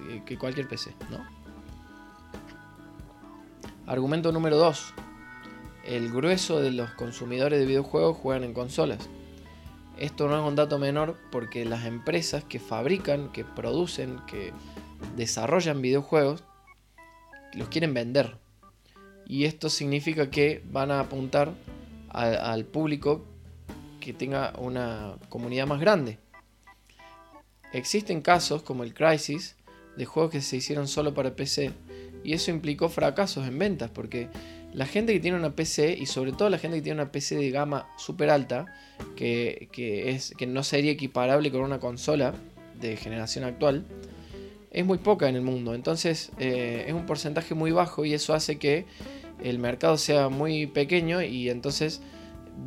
eh, 0.09 0.21
que 0.25 0.37
cualquier 0.37 0.67
PC, 0.67 0.93
¿no? 1.09 1.41
Argumento 3.87 4.31
número 4.31 4.57
2. 4.57 4.93
El 5.85 6.11
grueso 6.11 6.61
de 6.61 6.71
los 6.71 6.91
consumidores 6.91 7.59
de 7.59 7.65
videojuegos 7.65 8.15
juegan 8.17 8.43
en 8.43 8.53
consolas. 8.53 9.09
Esto 9.97 10.27
no 10.27 10.39
es 10.39 10.47
un 10.47 10.55
dato 10.55 10.79
menor 10.79 11.17
porque 11.31 11.65
las 11.65 11.85
empresas 11.85 12.43
que 12.43 12.59
fabrican, 12.59 13.31
que 13.31 13.43
producen, 13.43 14.19
que 14.27 14.53
desarrollan 15.15 15.81
videojuegos, 15.81 16.43
los 17.53 17.69
quieren 17.69 17.93
vender. 17.93 18.37
Y 19.25 19.45
esto 19.45 19.69
significa 19.69 20.29
que 20.29 20.61
van 20.71 20.91
a 20.91 20.99
apuntar 20.99 21.53
al 22.09 22.65
público 22.65 23.25
que 23.99 24.13
tenga 24.13 24.53
una 24.57 25.15
comunidad 25.29 25.67
más 25.67 25.79
grande. 25.79 26.17
Existen 27.71 28.21
casos 28.21 28.63
como 28.63 28.83
el 28.83 28.93
Crisis 28.93 29.55
de 29.95 30.05
juegos 30.05 30.31
que 30.31 30.41
se 30.41 30.57
hicieron 30.57 30.87
solo 30.87 31.13
para 31.13 31.35
PC 31.35 31.71
y 32.23 32.33
eso 32.33 32.51
implicó 32.51 32.89
fracasos 32.89 33.47
en 33.47 33.57
ventas 33.57 33.89
porque 33.89 34.27
la 34.73 34.85
gente 34.85 35.13
que 35.13 35.19
tiene 35.19 35.37
una 35.37 35.55
PC 35.55 35.97
y 35.97 36.05
sobre 36.05 36.31
todo 36.31 36.49
la 36.49 36.57
gente 36.57 36.77
que 36.77 36.83
tiene 36.83 37.01
una 37.01 37.11
PC 37.11 37.35
de 37.35 37.49
gama 37.49 37.87
super 37.97 38.29
alta 38.29 38.65
que, 39.15 39.69
es, 39.73 40.33
que 40.37 40.47
no 40.47 40.63
sería 40.63 40.91
equiparable 40.91 41.51
con 41.51 41.61
una 41.61 41.79
consola 41.79 42.33
de 42.79 42.97
generación 42.97 43.43
actual 43.43 43.85
es 44.71 44.85
muy 44.85 44.97
poca 44.97 45.29
en 45.29 45.35
el 45.35 45.41
mundo 45.41 45.75
entonces 45.75 46.31
eh, 46.39 46.85
es 46.87 46.93
un 46.93 47.05
porcentaje 47.05 47.53
muy 47.53 47.71
bajo 47.71 48.05
y 48.05 48.13
eso 48.13 48.33
hace 48.33 48.57
que 48.57 48.85
el 49.43 49.59
mercado 49.59 49.97
sea 49.97 50.29
muy 50.29 50.67
pequeño 50.67 51.21
y 51.21 51.49
entonces 51.49 52.01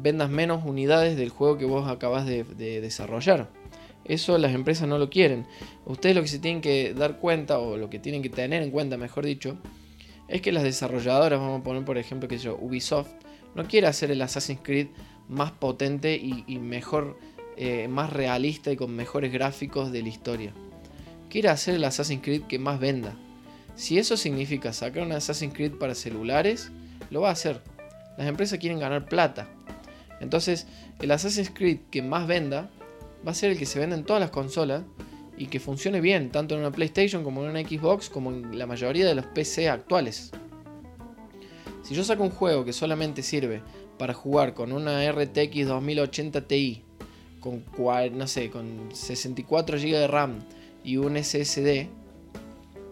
vendas 0.02 0.30
menos 0.30 0.64
unidades 0.64 1.16
del 1.16 1.28
juego 1.28 1.58
que 1.58 1.64
vos 1.64 1.88
acabas 1.88 2.26
de, 2.26 2.44
desarrollar. 2.80 3.48
Eso 4.04 4.36
las 4.38 4.54
empresas 4.54 4.88
no 4.88 4.98
lo 4.98 5.08
quieren. 5.08 5.46
Ustedes 5.86 6.14
lo 6.14 6.22
que 6.22 6.28
se 6.28 6.38
tienen 6.38 6.60
que 6.60 6.94
dar 6.94 7.18
cuenta, 7.18 7.58
o 7.58 7.76
lo 7.76 7.88
que 7.88 7.98
tienen 7.98 8.22
que 8.22 8.28
tener 8.28 8.62
en 8.62 8.70
cuenta, 8.70 8.96
mejor 8.96 9.24
dicho, 9.24 9.56
es 10.28 10.42
que 10.42 10.52
las 10.52 10.62
desarrolladoras, 10.62 11.40
vamos 11.40 11.60
a 11.60 11.64
poner 11.64 11.84
por 11.84 11.98
ejemplo 11.98 12.28
que 12.28 12.38
yo, 12.38 12.58
Ubisoft, 12.60 13.10
no 13.54 13.66
quiere 13.66 13.86
hacer 13.86 14.10
el 14.10 14.20
Assassin's 14.20 14.60
Creed 14.62 14.88
más 15.28 15.52
potente 15.52 16.16
y, 16.16 16.58
mejor, 16.58 17.18
eh, 17.56 17.88
más 17.88 18.12
realista 18.12 18.70
y 18.72 18.76
con 18.76 18.94
mejores 18.94 19.32
gráficos 19.32 19.90
de 19.90 20.02
la 20.02 20.08
historia. 20.08 20.52
Quiere 21.34 21.48
hacer 21.48 21.74
el 21.74 21.82
Assassin's 21.82 22.22
Creed 22.22 22.42
que 22.42 22.60
más 22.60 22.78
venda. 22.78 23.16
Si 23.74 23.98
eso 23.98 24.16
significa 24.16 24.72
sacar 24.72 25.02
un 25.02 25.10
Assassin's 25.10 25.52
Creed 25.52 25.72
para 25.72 25.96
celulares, 25.96 26.70
lo 27.10 27.22
va 27.22 27.30
a 27.30 27.32
hacer. 27.32 27.60
Las 28.16 28.28
empresas 28.28 28.60
quieren 28.60 28.78
ganar 28.78 29.06
plata. 29.06 29.48
Entonces, 30.20 30.68
el 31.00 31.10
Assassin's 31.10 31.50
Creed 31.52 31.78
que 31.90 32.02
más 32.02 32.28
venda 32.28 32.70
va 33.26 33.32
a 33.32 33.34
ser 33.34 33.50
el 33.50 33.58
que 33.58 33.66
se 33.66 33.80
venda 33.80 33.96
en 33.96 34.04
todas 34.04 34.20
las 34.20 34.30
consolas 34.30 34.84
y 35.36 35.46
que 35.46 35.58
funcione 35.58 36.00
bien, 36.00 36.30
tanto 36.30 36.54
en 36.54 36.60
una 36.60 36.70
PlayStation 36.70 37.24
como 37.24 37.42
en 37.42 37.50
una 37.50 37.68
Xbox, 37.68 38.08
como 38.08 38.30
en 38.30 38.56
la 38.56 38.66
mayoría 38.66 39.04
de 39.04 39.16
los 39.16 39.26
PC 39.26 39.68
actuales. 39.68 40.30
Si 41.82 41.96
yo 41.96 42.04
saco 42.04 42.22
un 42.22 42.30
juego 42.30 42.64
que 42.64 42.72
solamente 42.72 43.24
sirve 43.24 43.60
para 43.98 44.14
jugar 44.14 44.54
con 44.54 44.70
una 44.70 45.10
RTX 45.10 45.66
2080 45.66 46.46
Ti, 46.46 46.84
con, 47.40 47.64
no 48.16 48.28
sé, 48.28 48.50
con 48.50 48.94
64 48.94 49.78
GB 49.78 49.98
de 49.98 50.06
RAM 50.06 50.38
y 50.84 50.98
un 50.98 51.16
SSD, 51.16 51.88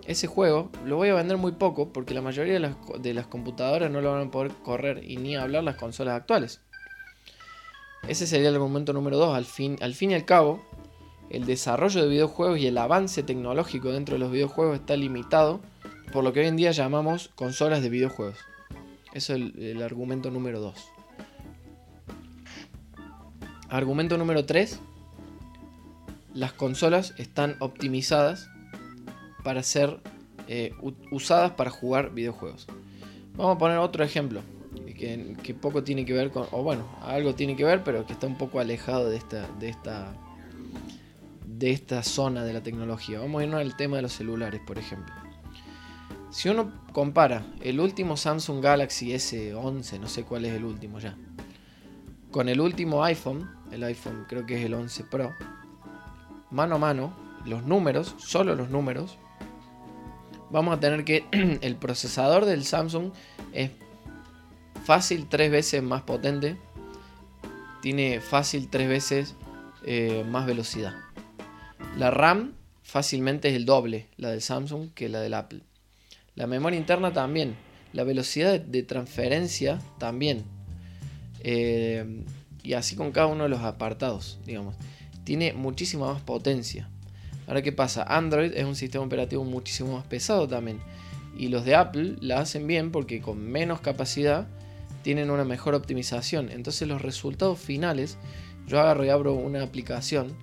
ese 0.06 0.26
juego 0.26 0.70
lo 0.84 0.96
voy 0.96 1.10
a 1.10 1.14
vender 1.14 1.36
muy 1.36 1.52
poco 1.52 1.92
porque 1.92 2.14
la 2.14 2.22
mayoría 2.22 2.54
de 2.54 3.14
las, 3.14 3.26
computadoras 3.26 3.90
no 3.90 4.00
lo 4.00 4.12
van 4.12 4.28
a 4.28 4.30
poder 4.30 4.50
correr 4.64 5.04
y 5.08 5.18
ni 5.18 5.36
hablar 5.36 5.62
las 5.62 5.76
consolas 5.76 6.16
actuales. 6.16 6.60
Ese 8.08 8.26
sería 8.26 8.48
el 8.48 8.56
argumento 8.56 8.92
número 8.92 9.16
2. 9.16 9.36
Al 9.36 9.44
fin, 9.44 9.76
al 9.80 9.94
fin 9.94 10.10
y 10.10 10.14
al 10.14 10.24
cabo, 10.24 10.60
el 11.30 11.44
desarrollo 11.46 12.02
de 12.02 12.08
videojuegos 12.08 12.58
y 12.58 12.66
el 12.66 12.78
avance 12.78 13.22
tecnológico 13.22 13.92
dentro 13.92 14.14
de 14.14 14.18
los 14.18 14.32
videojuegos 14.32 14.80
está 14.80 14.96
limitado 14.96 15.60
por 16.12 16.24
lo 16.24 16.32
que 16.32 16.40
hoy 16.40 16.46
en 16.46 16.56
día 16.56 16.72
llamamos 16.72 17.30
consolas 17.36 17.82
de 17.82 17.90
videojuegos. 17.90 18.38
Eso 19.12 19.34
es 19.34 19.40
el, 19.40 19.62
el 19.62 19.82
argumento 19.82 20.30
número 20.30 20.60
2. 20.60 20.74
Argumento 23.68 24.18
número 24.18 24.44
3. 24.44 24.80
Las 26.34 26.52
consolas 26.52 27.14
están 27.18 27.56
optimizadas 27.60 28.48
para 29.44 29.62
ser 29.62 30.00
eh, 30.48 30.74
usadas 31.10 31.52
para 31.52 31.70
jugar 31.70 32.12
videojuegos. 32.14 32.66
Vamos 33.34 33.56
a 33.56 33.58
poner 33.58 33.78
otro 33.78 34.04
ejemplo 34.04 34.42
que, 35.42 35.54
poco 35.54 35.82
tiene 35.82 36.04
que 36.04 36.12
ver 36.12 36.30
con, 36.30 36.46
o 36.52 36.62
bueno, 36.62 36.86
algo 37.02 37.34
tiene 37.34 37.56
que 37.56 37.64
ver, 37.64 37.82
pero 37.82 38.06
que 38.06 38.12
está 38.12 38.26
un 38.26 38.38
poco 38.38 38.60
alejado 38.60 39.10
de 39.10 39.16
esta, 39.16 39.48
de 39.58 39.68
esta, 39.68 40.14
de 41.44 41.70
esta 41.70 42.02
zona 42.02 42.44
de 42.44 42.52
la 42.52 42.62
tecnología. 42.62 43.18
Vamos 43.18 43.40
a 43.40 43.44
irnos 43.44 43.60
al 43.60 43.76
tema 43.76 43.96
de 43.96 44.02
los 44.02 44.12
celulares, 44.12 44.60
por 44.64 44.78
ejemplo. 44.78 45.14
Si 46.30 46.48
uno 46.48 46.72
compara 46.92 47.44
el 47.60 47.80
último 47.80 48.16
Samsung 48.16 48.62
Galaxy 48.62 49.10
S11, 49.10 49.98
no 49.98 50.08
sé 50.08 50.24
cuál 50.24 50.44
es 50.44 50.54
el 50.54 50.64
último 50.64 50.98
ya, 50.98 51.16
con 52.30 52.48
el 52.48 52.60
último 52.60 53.04
iPhone, 53.04 53.50
el 53.70 53.82
iPhone 53.84 54.24
creo 54.28 54.46
que 54.46 54.58
es 54.58 54.64
el 54.64 54.72
11 54.72 55.04
Pro, 55.04 55.34
mano 56.52 56.76
a 56.76 56.78
mano, 56.78 57.12
los 57.44 57.64
números, 57.64 58.14
solo 58.18 58.54
los 58.54 58.70
números, 58.70 59.18
vamos 60.50 60.76
a 60.76 60.80
tener 60.80 61.04
que 61.04 61.24
el 61.62 61.76
procesador 61.76 62.44
del 62.44 62.64
Samsung 62.64 63.10
es 63.52 63.70
fácil 64.84 65.26
tres 65.28 65.50
veces 65.50 65.82
más 65.82 66.02
potente. 66.02 66.56
Tiene 67.80 68.20
fácil 68.20 68.68
tres 68.68 68.88
veces 68.88 69.34
eh, 69.84 70.24
más 70.28 70.46
velocidad. 70.46 70.94
La 71.98 72.10
RAM 72.10 72.54
fácilmente 72.82 73.48
es 73.48 73.54
el 73.54 73.64
doble, 73.64 74.08
la 74.16 74.30
del 74.30 74.42
Samsung, 74.42 74.90
que 74.94 75.08
la 75.08 75.20
del 75.20 75.34
Apple. 75.34 75.62
La 76.36 76.46
memoria 76.46 76.78
interna 76.78 77.12
también. 77.12 77.56
La 77.92 78.04
velocidad 78.04 78.60
de 78.60 78.82
transferencia 78.82 79.80
también. 79.98 80.44
Eh, 81.40 82.24
y 82.62 82.74
así 82.74 82.94
con 82.94 83.10
cada 83.10 83.26
uno 83.26 83.44
de 83.44 83.48
los 83.48 83.60
apartados, 83.60 84.38
digamos. 84.46 84.76
Tiene 85.24 85.52
muchísima 85.52 86.12
más 86.12 86.22
potencia. 86.22 86.88
Ahora, 87.46 87.62
¿qué 87.62 87.72
pasa? 87.72 88.04
Android 88.04 88.52
es 88.54 88.64
un 88.64 88.76
sistema 88.76 89.04
operativo 89.04 89.44
muchísimo 89.44 89.94
más 89.94 90.06
pesado 90.06 90.48
también. 90.48 90.80
Y 91.36 91.48
los 91.48 91.64
de 91.64 91.74
Apple 91.74 92.16
la 92.20 92.40
hacen 92.40 92.66
bien 92.66 92.92
porque 92.92 93.20
con 93.20 93.38
menos 93.40 93.80
capacidad 93.80 94.46
tienen 95.02 95.30
una 95.30 95.44
mejor 95.44 95.74
optimización. 95.74 96.50
Entonces 96.50 96.88
los 96.88 97.02
resultados 97.02 97.58
finales, 97.58 98.16
yo 98.66 98.80
agarro 98.80 99.04
y 99.04 99.08
abro 99.08 99.34
una 99.34 99.62
aplicación 99.62 100.34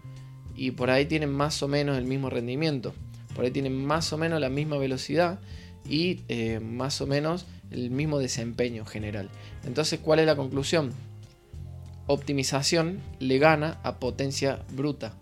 y 0.55 0.71
por 0.71 0.89
ahí 0.89 1.05
tienen 1.05 1.31
más 1.31 1.63
o 1.63 1.67
menos 1.67 1.97
el 1.97 2.05
mismo 2.05 2.29
rendimiento. 2.29 2.93
Por 3.35 3.45
ahí 3.45 3.51
tienen 3.51 3.85
más 3.85 4.11
o 4.11 4.17
menos 4.17 4.41
la 4.41 4.49
misma 4.49 4.77
velocidad 4.77 5.39
y 5.87 6.21
eh, 6.27 6.59
más 6.59 6.99
o 7.01 7.07
menos 7.07 7.45
el 7.71 7.91
mismo 7.91 8.19
desempeño 8.19 8.85
general. 8.85 9.29
Entonces, 9.65 9.99
¿cuál 9.99 10.19
es 10.19 10.25
la 10.25 10.35
conclusión? 10.35 10.91
Optimización 12.11 13.03
le 13.19 13.37
gana 13.37 13.77
a 13.83 13.99
potencia 13.99 14.65
bruta. 14.71 15.13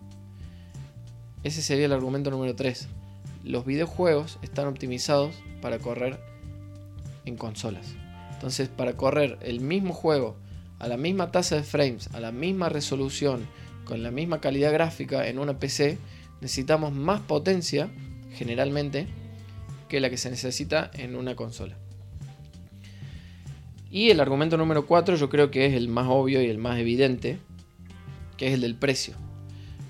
Ese 1.42 1.60
sería 1.60 1.84
el 1.84 1.92
argumento 1.92 2.30
número 2.30 2.56
3. 2.56 2.88
Los 3.44 3.66
videojuegos 3.66 4.38
están 4.40 4.68
optimizados 4.68 5.34
para 5.60 5.80
correr 5.80 6.18
en 7.26 7.36
consolas. 7.36 7.88
Entonces, 8.32 8.70
para 8.70 8.94
correr 8.94 9.36
el 9.42 9.60
mismo 9.60 9.92
juego 9.92 10.38
a 10.78 10.88
la 10.88 10.96
misma 10.96 11.30
tasa 11.30 11.56
de 11.56 11.62
frames, 11.62 12.08
a 12.14 12.20
la 12.20 12.32
misma 12.32 12.70
resolución, 12.70 13.46
con 13.84 14.02
la 14.02 14.10
misma 14.10 14.40
calidad 14.40 14.72
gráfica 14.72 15.28
en 15.28 15.38
una 15.38 15.58
PC, 15.58 15.98
necesitamos 16.40 16.94
más 16.94 17.20
potencia, 17.20 17.90
generalmente, 18.32 19.08
que 19.90 20.00
la 20.00 20.08
que 20.08 20.16
se 20.16 20.30
necesita 20.30 20.90
en 20.94 21.16
una 21.16 21.36
consola. 21.36 21.76
Y 23.90 24.10
el 24.10 24.20
argumento 24.20 24.56
número 24.56 24.86
4 24.86 25.16
yo 25.16 25.30
creo 25.30 25.50
que 25.50 25.66
es 25.66 25.74
el 25.74 25.88
más 25.88 26.06
obvio 26.08 26.42
y 26.42 26.46
el 26.46 26.58
más 26.58 26.78
evidente, 26.78 27.38
que 28.36 28.48
es 28.48 28.54
el 28.54 28.60
del 28.60 28.74
precio. 28.74 29.14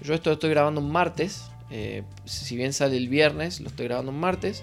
Yo 0.03 0.15
esto 0.15 0.31
lo 0.31 0.35
estoy 0.35 0.51
grabando 0.51 0.81
un 0.81 0.91
martes, 0.91 1.51
eh, 1.71 2.05
si 2.25 2.57
bien 2.57 2.73
sale 2.73 2.97
el 2.97 3.09
viernes, 3.09 3.61
lo 3.61 3.69
estoy 3.69 3.87
grabando 3.87 4.13
un 4.13 4.21
martes, 4.21 4.63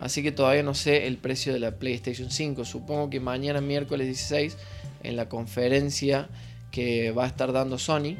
así 0.00 0.22
que 0.22 0.32
todavía 0.32 0.62
no 0.62 0.74
sé 0.74 1.06
el 1.06 1.16
precio 1.16 1.52
de 1.52 1.60
la 1.60 1.78
PlayStation 1.78 2.30
5. 2.30 2.64
Supongo 2.64 3.08
que 3.08 3.20
mañana 3.20 3.60
miércoles 3.60 4.06
16, 4.08 4.56
en 5.04 5.16
la 5.16 5.28
conferencia 5.28 6.28
que 6.72 7.12
va 7.12 7.24
a 7.24 7.26
estar 7.28 7.52
dando 7.52 7.78
Sony, 7.78 8.16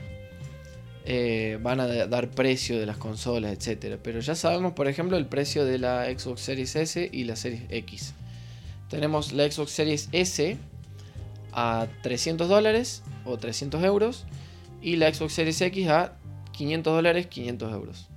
eh, 1.04 1.58
van 1.60 1.80
a 1.80 1.88
dar 1.88 2.30
precio 2.30 2.78
de 2.78 2.86
las 2.86 2.96
consolas, 2.96 3.52
etc. 3.52 3.98
Pero 4.00 4.20
ya 4.20 4.36
sabemos, 4.36 4.72
por 4.72 4.86
ejemplo, 4.86 5.16
el 5.16 5.26
precio 5.26 5.64
de 5.64 5.78
la 5.78 6.04
Xbox 6.04 6.42
Series 6.42 6.76
S 6.76 7.10
y 7.12 7.24
la 7.24 7.34
Series 7.34 7.64
X. 7.70 8.14
Tenemos 8.92 9.32
la 9.32 9.50
Xbox 9.50 9.70
Series 9.70 10.10
S 10.12 10.58
a 11.50 11.86
300 12.02 12.46
dólares 12.46 13.02
o 13.24 13.38
300 13.38 13.82
euros 13.84 14.26
y 14.82 14.96
la 14.96 15.12
Xbox 15.12 15.32
Series 15.32 15.62
X 15.62 15.88
a 15.88 16.18
500 16.52 16.92
dólares, 16.92 17.26
500 17.26 17.72
euros. 17.72 18.08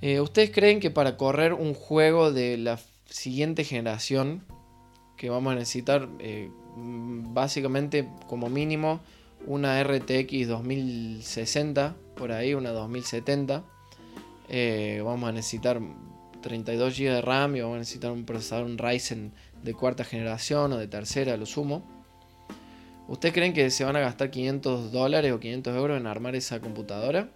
Eh, 0.00 0.18
¿Ustedes 0.18 0.50
creen 0.50 0.80
que 0.80 0.90
para 0.90 1.16
correr 1.16 1.52
un 1.52 1.72
juego 1.72 2.32
de 2.32 2.58
la 2.58 2.80
siguiente 3.08 3.62
generación, 3.62 4.42
que 5.16 5.30
vamos 5.30 5.52
a 5.52 5.54
necesitar 5.54 6.08
eh, 6.18 6.50
básicamente 6.74 8.08
como 8.26 8.48
mínimo 8.48 8.98
una 9.46 9.80
RTX 9.84 10.48
2060, 10.48 11.94
por 12.16 12.32
ahí 12.32 12.54
una 12.54 12.70
2070. 12.70 13.62
Eh, 14.48 15.00
vamos 15.04 15.28
a 15.28 15.32
necesitar 15.32 15.80
32 16.42 16.98
GB 16.98 17.10
de 17.10 17.22
RAM 17.22 17.56
y 17.56 17.60
vamos 17.62 17.76
a 17.76 17.78
necesitar 17.78 18.12
un 18.12 18.26
procesador, 18.26 18.66
un 18.66 18.76
Ryzen 18.76 19.32
de 19.62 19.72
cuarta 19.72 20.04
generación 20.04 20.72
o 20.72 20.78
de 20.78 20.88
tercera, 20.88 21.36
lo 21.36 21.46
sumo. 21.46 21.82
¿Ustedes 23.08 23.34
creen 23.34 23.52
que 23.52 23.70
se 23.70 23.84
van 23.84 23.96
a 23.96 24.00
gastar 24.00 24.30
500 24.30 24.92
dólares 24.92 25.32
o 25.32 25.40
500 25.40 25.76
euros 25.76 26.00
en 26.00 26.06
armar 26.06 26.36
esa 26.36 26.60
computadora? 26.60 27.30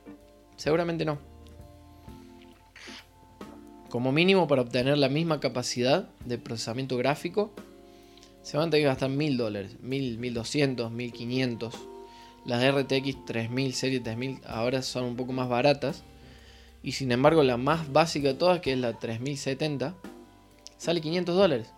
Seguramente 0.57 1.05
no. 1.05 1.19
Como 3.89 4.13
mínimo 4.13 4.47
para 4.49 4.63
obtener 4.63 4.99
la 4.99 5.09
misma 5.09 5.41
capacidad 5.41 6.09
de 6.25 6.39
procesamiento 6.39 6.97
gráfico, 6.97 7.53
se 8.43 8.57
van 8.57 8.69
a 8.69 8.71
tener 8.71 8.85
que 8.85 8.89
gastar 8.89 9.11
1000 9.11 9.37
dólares, 9.37 9.77
1000, 9.81 10.19
1200, 10.19 10.91
1500. 10.91 11.75
Las 12.45 12.75
RTX 12.75 13.25
3000, 13.25 13.75
serie 13.75 14.01
3000 14.01 14.41
ahora 14.47 14.83
son 14.83 15.05
un 15.05 15.17
poco 15.17 15.33
más 15.33 15.49
baratas. 15.49 16.05
Y 16.87 16.93
sin 16.93 17.11
embargo 17.11 17.43
la 17.43 17.57
más 17.57 17.93
básica 17.93 18.29
de 18.29 18.35
todas, 18.35 18.61
que 18.61 18.73
es 18.73 18.79
la 18.79 18.97
3070, 18.97 19.97
sale 20.79 21.01
500 21.01 21.35
dólares. 21.35 21.73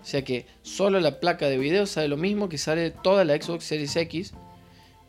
O 0.00 0.04
sea 0.06 0.24
que 0.24 0.46
solo 0.62 0.98
la 0.98 1.20
placa 1.20 1.46
de 1.46 1.58
video 1.58 1.84
sale 1.84 2.08
lo 2.08 2.16
mismo 2.16 2.48
que 2.48 2.56
sale 2.56 2.90
toda 2.90 3.26
la 3.26 3.36
Xbox 3.36 3.64
Series 3.64 3.94
X, 3.94 4.32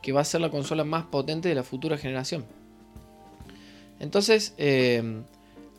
que 0.01 0.11
va 0.11 0.19
a 0.19 0.25
ser 0.25 0.41
la 0.41 0.51
consola 0.51 0.83
más 0.83 1.05
potente 1.05 1.47
de 1.47 1.55
la 1.55 1.63
futura 1.63 1.97
generación. 1.97 2.43
Entonces, 4.01 4.53
eh, 4.57 5.21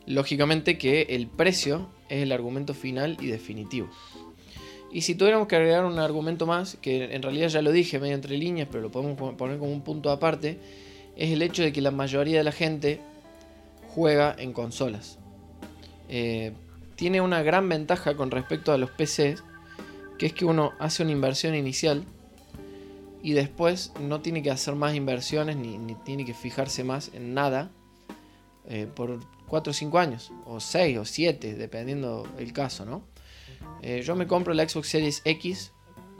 lógicamente 0.07 0.79
que 0.79 1.03
el 1.09 1.27
precio 1.27 1.89
es 2.09 2.23
el 2.23 2.31
argumento 2.31 2.73
final 2.73 3.17
y 3.21 3.27
definitivo. 3.27 3.87
Y 4.91 5.01
si 5.01 5.13
tuviéramos 5.13 5.47
que 5.47 5.57
agregar 5.57 5.85
un 5.85 5.99
argumento 5.99 6.47
más, 6.47 6.75
que 6.81 7.13
en 7.13 7.21
realidad 7.21 7.49
ya 7.49 7.61
lo 7.61 7.71
dije 7.71 7.99
medio 7.99 8.15
entre 8.15 8.35
líneas, 8.35 8.67
pero 8.71 8.81
lo 8.81 8.89
podemos 8.89 9.35
poner 9.35 9.59
como 9.59 9.71
un 9.71 9.81
punto 9.81 10.09
aparte, 10.09 10.57
es 11.15 11.31
el 11.31 11.43
hecho 11.43 11.61
de 11.61 11.71
que 11.71 11.81
la 11.81 11.91
mayoría 11.91 12.39
de 12.39 12.43
la 12.43 12.51
gente 12.51 12.99
juega 13.97 14.35
en 14.37 14.53
consolas. 14.53 15.17
Eh, 16.07 16.53
tiene 16.95 17.19
una 17.19 17.41
gran 17.41 17.67
ventaja 17.67 18.15
con 18.15 18.29
respecto 18.29 18.71
a 18.71 18.77
los 18.77 18.91
PCs, 18.91 19.43
que 20.19 20.27
es 20.27 20.33
que 20.33 20.45
uno 20.45 20.73
hace 20.77 21.01
una 21.01 21.13
inversión 21.13 21.55
inicial 21.55 22.05
y 23.23 23.33
después 23.33 23.93
no 23.99 24.21
tiene 24.21 24.43
que 24.43 24.51
hacer 24.51 24.75
más 24.75 24.93
inversiones 24.93 25.57
ni, 25.57 25.95
tiene 26.05 26.25
que 26.25 26.35
fijarse 26.35 26.83
más 26.83 27.09
en 27.15 27.33
nada 27.33 27.71
eh, 28.67 28.85
por 28.85 29.19
4 29.47 29.71
o 29.71 29.73
5 29.73 29.97
años, 29.97 30.31
o 30.45 30.59
6 30.59 30.99
o 30.99 31.03
7, 31.03 31.55
dependiendo 31.55 32.27
el 32.37 32.53
caso, 32.53 32.85
¿no? 32.85 33.01
Eh, 33.81 34.03
yo 34.05 34.15
me 34.15 34.27
compro 34.27 34.53
la 34.53 34.69
Xbox 34.69 34.89
Series 34.89 35.23
X 35.25 35.71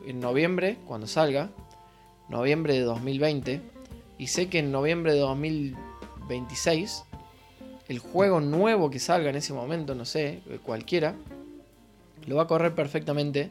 en 0.07 0.19
noviembre, 0.19 0.79
cuando 0.87 1.05
salga, 1.05 1.51
noviembre 2.27 2.73
de 2.73 2.81
2020, 2.81 3.61
y 4.17 4.27
sé 4.27 4.49
que 4.49 4.57
en 4.57 4.71
noviembre 4.71 5.13
de 5.13 5.19
2026, 5.19 7.03
el 7.87 7.99
juego 7.99 8.39
nuevo 8.39 8.89
que 8.89 8.99
salga 8.99 9.29
en 9.29 9.35
ese 9.35 9.53
momento, 9.53 9.95
no 9.95 10.05
sé, 10.05 10.39
cualquiera, 10.63 11.15
lo 12.25 12.35
va 12.35 12.43
a 12.43 12.47
correr 12.47 12.75
perfectamente 12.75 13.49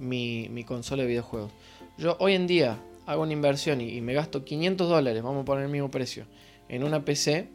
mi, 0.00 0.64
consola 0.66 1.02
de 1.02 1.08
videojuegos. 1.08 1.52
Yo 1.98 2.16
hoy 2.20 2.34
en 2.34 2.46
día 2.46 2.78
hago 3.06 3.22
una 3.22 3.32
inversión 3.32 3.80
y, 3.80 3.90
y 3.90 4.00
me 4.00 4.14
gasto 4.14 4.44
500 4.44 4.88
dólares, 4.88 5.22
vamos 5.22 5.42
a 5.42 5.44
poner 5.44 5.64
el 5.64 5.70
mismo 5.70 5.90
precio, 5.90 6.24
en 6.68 6.84
una 6.84 7.04
PC 7.04 7.48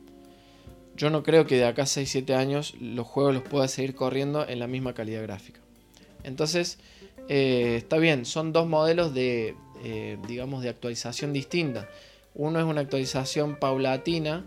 yo 0.95 1.09
no 1.09 1.23
creo 1.23 1.47
que 1.47 1.55
de 1.55 1.65
acá 1.65 1.83
a 1.83 1.85
6-7 1.85 2.35
años 2.35 2.75
los 2.79 3.07
juegos 3.07 3.33
los 3.33 3.43
pueda 3.43 3.67
seguir 3.67 3.95
corriendo 3.95 4.47
en 4.47 4.59
la 4.59 4.67
misma 4.67 4.93
calidad 4.93 5.23
gráfica. 5.23 5.59
Entonces, 6.23 6.77
eh, 7.29 7.75
está 7.77 7.97
bien, 7.97 8.25
son 8.25 8.51
dos 8.53 8.67
modelos 8.67 9.13
de, 9.13 9.55
eh, 9.83 10.17
digamos, 10.27 10.63
de 10.63 10.69
actualización 10.69 11.33
distinta. 11.33 11.89
Uno 12.35 12.59
es 12.59 12.65
una 12.65 12.81
actualización 12.81 13.55
paulatina 13.55 14.43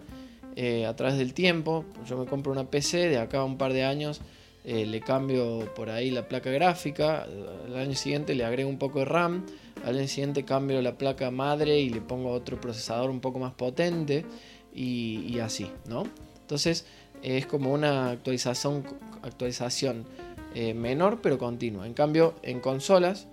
eh, 0.57 0.87
a 0.87 0.95
través 0.97 1.19
del 1.19 1.35
tiempo. 1.35 1.85
Yo 2.07 2.17
me 2.17 2.27
compro 2.27 2.53
una 2.53 2.71
PC, 2.71 3.09
de 3.09 3.19
acá 3.19 3.39
a 3.39 3.45
un 3.45 3.59
par 3.59 3.73
de 3.73 3.85
años 3.85 4.21
le 4.67 5.03
cambio 5.03 5.75
por 5.75 5.91
ahí 5.91 6.11
la 6.11 6.27
placa 6.27 6.51
gráfica, 6.51 7.25
al 7.67 7.77
año 7.77 7.95
siguiente 7.95 8.35
le 8.35 8.47
agrego 8.47 8.67
un 8.71 8.79
poco 8.79 9.01
de 9.01 9.05
RAM, 9.05 9.45
al 9.85 9.99
año 9.99 10.09
siguiente 10.09 10.47
cambio 10.47 10.81
la 10.81 10.97
placa 10.97 11.31
madre 11.31 11.81
y 11.81 11.91
le 11.91 12.01
pongo 12.01 12.31
otro 12.31 12.59
procesador 12.59 13.11
un 13.11 13.21
poco 13.21 13.39
más 13.39 13.53
potente 13.53 14.25
y, 14.73 15.27
y 15.29 15.41
así, 15.41 15.71
¿no? 15.87 16.05
Entonces 16.41 16.87
es 17.23 17.47
como 17.47 17.73
una 17.73 18.11
actualización, 18.11 18.85
actualización 19.23 20.07
eh, 20.55 20.73
menor 20.73 21.21
pero 21.21 21.39
continua. 21.39 21.87
En 21.87 21.95
cambio, 21.95 22.35
en 22.43 22.61
consolas 22.61 23.27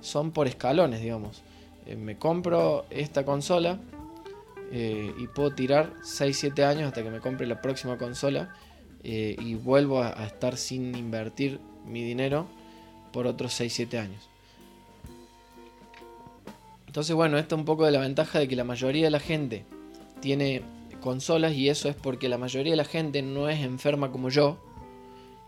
son 0.00 0.30
por 0.30 0.46
escalones, 0.46 1.00
digamos. 1.00 1.42
Eh, 1.86 1.96
me 1.96 2.18
compro 2.18 2.84
esta 2.90 3.24
consola 3.24 3.78
eh, 4.72 5.14
y 5.18 5.26
puedo 5.28 5.54
tirar 5.54 5.94
6-7 6.02 6.62
años 6.64 6.88
hasta 6.88 7.02
que 7.02 7.10
me 7.10 7.20
compre 7.20 7.46
la 7.46 7.60
próxima 7.60 7.98
consola 7.98 8.54
y 9.00 9.54
vuelvo 9.54 10.02
a, 10.02 10.10
estar 10.26 10.58
sin 10.58 10.94
invertir 10.94 11.60
mi 11.86 12.02
dinero 12.02 12.46
por 13.12 13.26
otros 13.26 13.58
6-7 13.58 13.98
años. 13.98 14.28
Entonces, 16.86 17.14
bueno, 17.14 17.38
esto 17.38 17.54
es 17.54 17.58
un 17.60 17.64
poco 17.64 17.86
de 17.86 17.92
la 17.92 18.00
ventaja 18.00 18.38
de 18.38 18.48
que 18.48 18.56
la 18.56 18.64
mayoría 18.64 19.04
de 19.04 19.10
la 19.10 19.20
gente 19.20 19.64
tiene 20.20 20.62
consolas 21.00 21.54
y 21.54 21.68
eso 21.68 21.88
es 21.88 21.94
porque 21.94 22.28
la 22.28 22.38
mayoría 22.38 22.72
de 22.72 22.76
la 22.76 22.84
gente 22.84 23.22
no 23.22 23.48
es 23.48 23.60
enferma 23.60 24.10
como 24.10 24.28
yo 24.28 24.58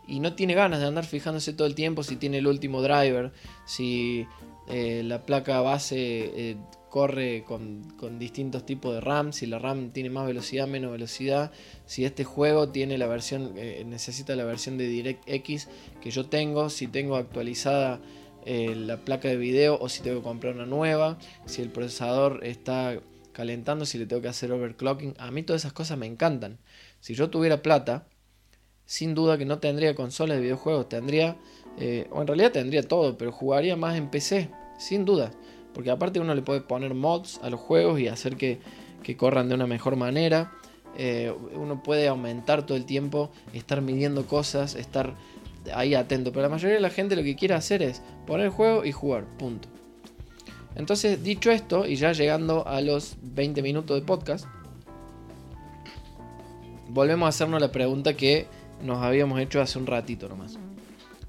y 0.07 0.21
no 0.21 0.35
tiene 0.35 0.55
ganas 0.55 0.81
de 0.81 0.87
andar 0.87 1.05
fijándose 1.05 1.53
todo 1.53 1.67
el 1.67 1.75
tiempo 1.75 2.03
si 2.03 2.17
tiene 2.17 2.39
el 2.39 2.47
último 2.47 2.83
driver, 2.83 3.33
si 3.65 4.27
eh, 4.69 5.03
la 5.05 5.25
placa 5.25 5.61
base 5.61 5.97
eh, 5.97 6.57
corre 6.91 7.45
con, 7.45 8.19
distintos 8.19 8.67
tipos 8.67 8.93
de 8.95 9.01
RAM, 9.01 9.33
si 9.33 9.47
la 9.47 9.59
RAM 9.59 9.91
tiene 9.91 10.11
más 10.11 10.27
velocidad, 10.27 10.67
menos 10.67 10.93
velocidad, 10.93 11.53
si 11.87 12.05
este 12.05 12.25
juego 12.25 12.69
tiene 12.69 12.99
la 12.99 13.07
versión, 13.07 13.55
eh, 13.57 13.85
necesita 13.87 14.37
la 14.37 14.45
versión 14.45 14.77
de 14.77 14.87
DirectX 14.89 15.69
que 16.03 16.11
yo 16.11 16.27
tengo, 16.27 16.69
si 16.69 16.87
tengo 16.87 17.17
actualizada 17.17 18.01
la 18.47 18.97
placa 18.97 19.29
de 19.29 19.37
video 19.37 19.79
o 19.81 19.91
si 19.91 20.03
tengo 20.03 20.19
que 20.19 20.25
comprar 20.25 20.55
una 20.55 20.65
nueva, 20.65 21.19
si 21.45 21.61
el 21.63 21.69
procesador 21.69 22.41
está 22.43 22.99
calentando, 23.33 23.87
si 23.87 23.99
le 23.99 24.07
tengo 24.07 24.23
que 24.23 24.29
hacer 24.29 24.53
overclocking. 24.53 25.15
A 25.19 25.31
mí 25.31 25.43
todas 25.43 25.63
esas 25.63 25.73
cosas 25.73 25.99
me 25.99 26.07
encantan. 26.07 26.59
Si 27.01 27.15
yo 27.15 27.31
tuviera 27.31 27.63
plata, 27.63 28.07
sin 28.85 29.15
duda 29.15 29.39
que 29.39 29.45
no 29.45 29.59
tendría 29.59 29.95
consolas 29.95 30.37
de 30.37 30.43
videojuegos, 30.43 30.89
tendría, 30.89 31.37
eh, 31.79 32.07
o 32.11 32.21
en 32.21 32.27
realidad 32.27 32.53
tendría 32.53 32.83
todo, 32.83 33.17
pero 33.17 33.33
jugaría 33.33 33.77
más 33.77 33.97
en 33.97 34.11
PC, 34.11 34.51
sin 34.79 35.05
duda. 35.05 35.31
Porque 35.75 35.91
aparte 35.91 36.21
uno 36.21 36.35
le 36.35 36.43
puede 36.43 36.61
poner 36.61 36.95
mods 36.95 37.41
a 37.43 37.51
los 37.51 37.61
juegos 37.61 38.01
y 38.01 38.09
hacer 38.09 38.37
que, 38.37 38.61
corran 39.17 39.49
de 39.49 39.57
una 39.57 39.67
mejor 39.67 39.97
manera. 39.97 40.53
Eh, 40.97 41.35
uno 41.55 41.83
puede 41.83 42.07
aumentar 42.07 42.65
todo 42.65 42.77
el 42.77 42.85
tiempo, 42.85 43.31
estar 43.53 43.83
midiendo 43.83 44.27
cosas, 44.27 44.77
estar 44.77 45.15
ahí 45.75 45.95
atento. 45.95 46.31
Pero 46.33 46.43
la 46.43 46.49
mayoría 46.49 46.77
de 46.77 46.81
la 46.81 46.91
gente 46.91 47.17
lo 47.17 47.23
que 47.23 47.35
quiere 47.35 47.55
hacer 47.55 47.83
es 47.83 48.03
poner 48.27 48.47
el 48.47 48.53
juego 48.53 48.85
y 48.85 48.93
jugar, 48.93 49.25
punto. 49.37 49.69
Entonces, 50.77 51.23
dicho 51.23 51.51
esto, 51.51 51.87
y 51.87 51.97
ya 51.97 52.13
llegando 52.13 52.67
a 52.67 52.81
los 52.81 53.17
20 53.23 53.63
minutos 53.63 53.99
de 53.99 54.07
podcast, 54.07 54.47
volvemos 56.89 57.27
a 57.27 57.31
hacernos 57.31 57.61
la 57.61 57.73
pregunta 57.73 58.15
que 58.15 58.47
nos 58.83 59.03
habíamos 59.03 59.41
hecho 59.41 59.61
hace 59.61 59.79
un 59.79 59.87
ratito 59.87 60.29
nomás. 60.29 60.59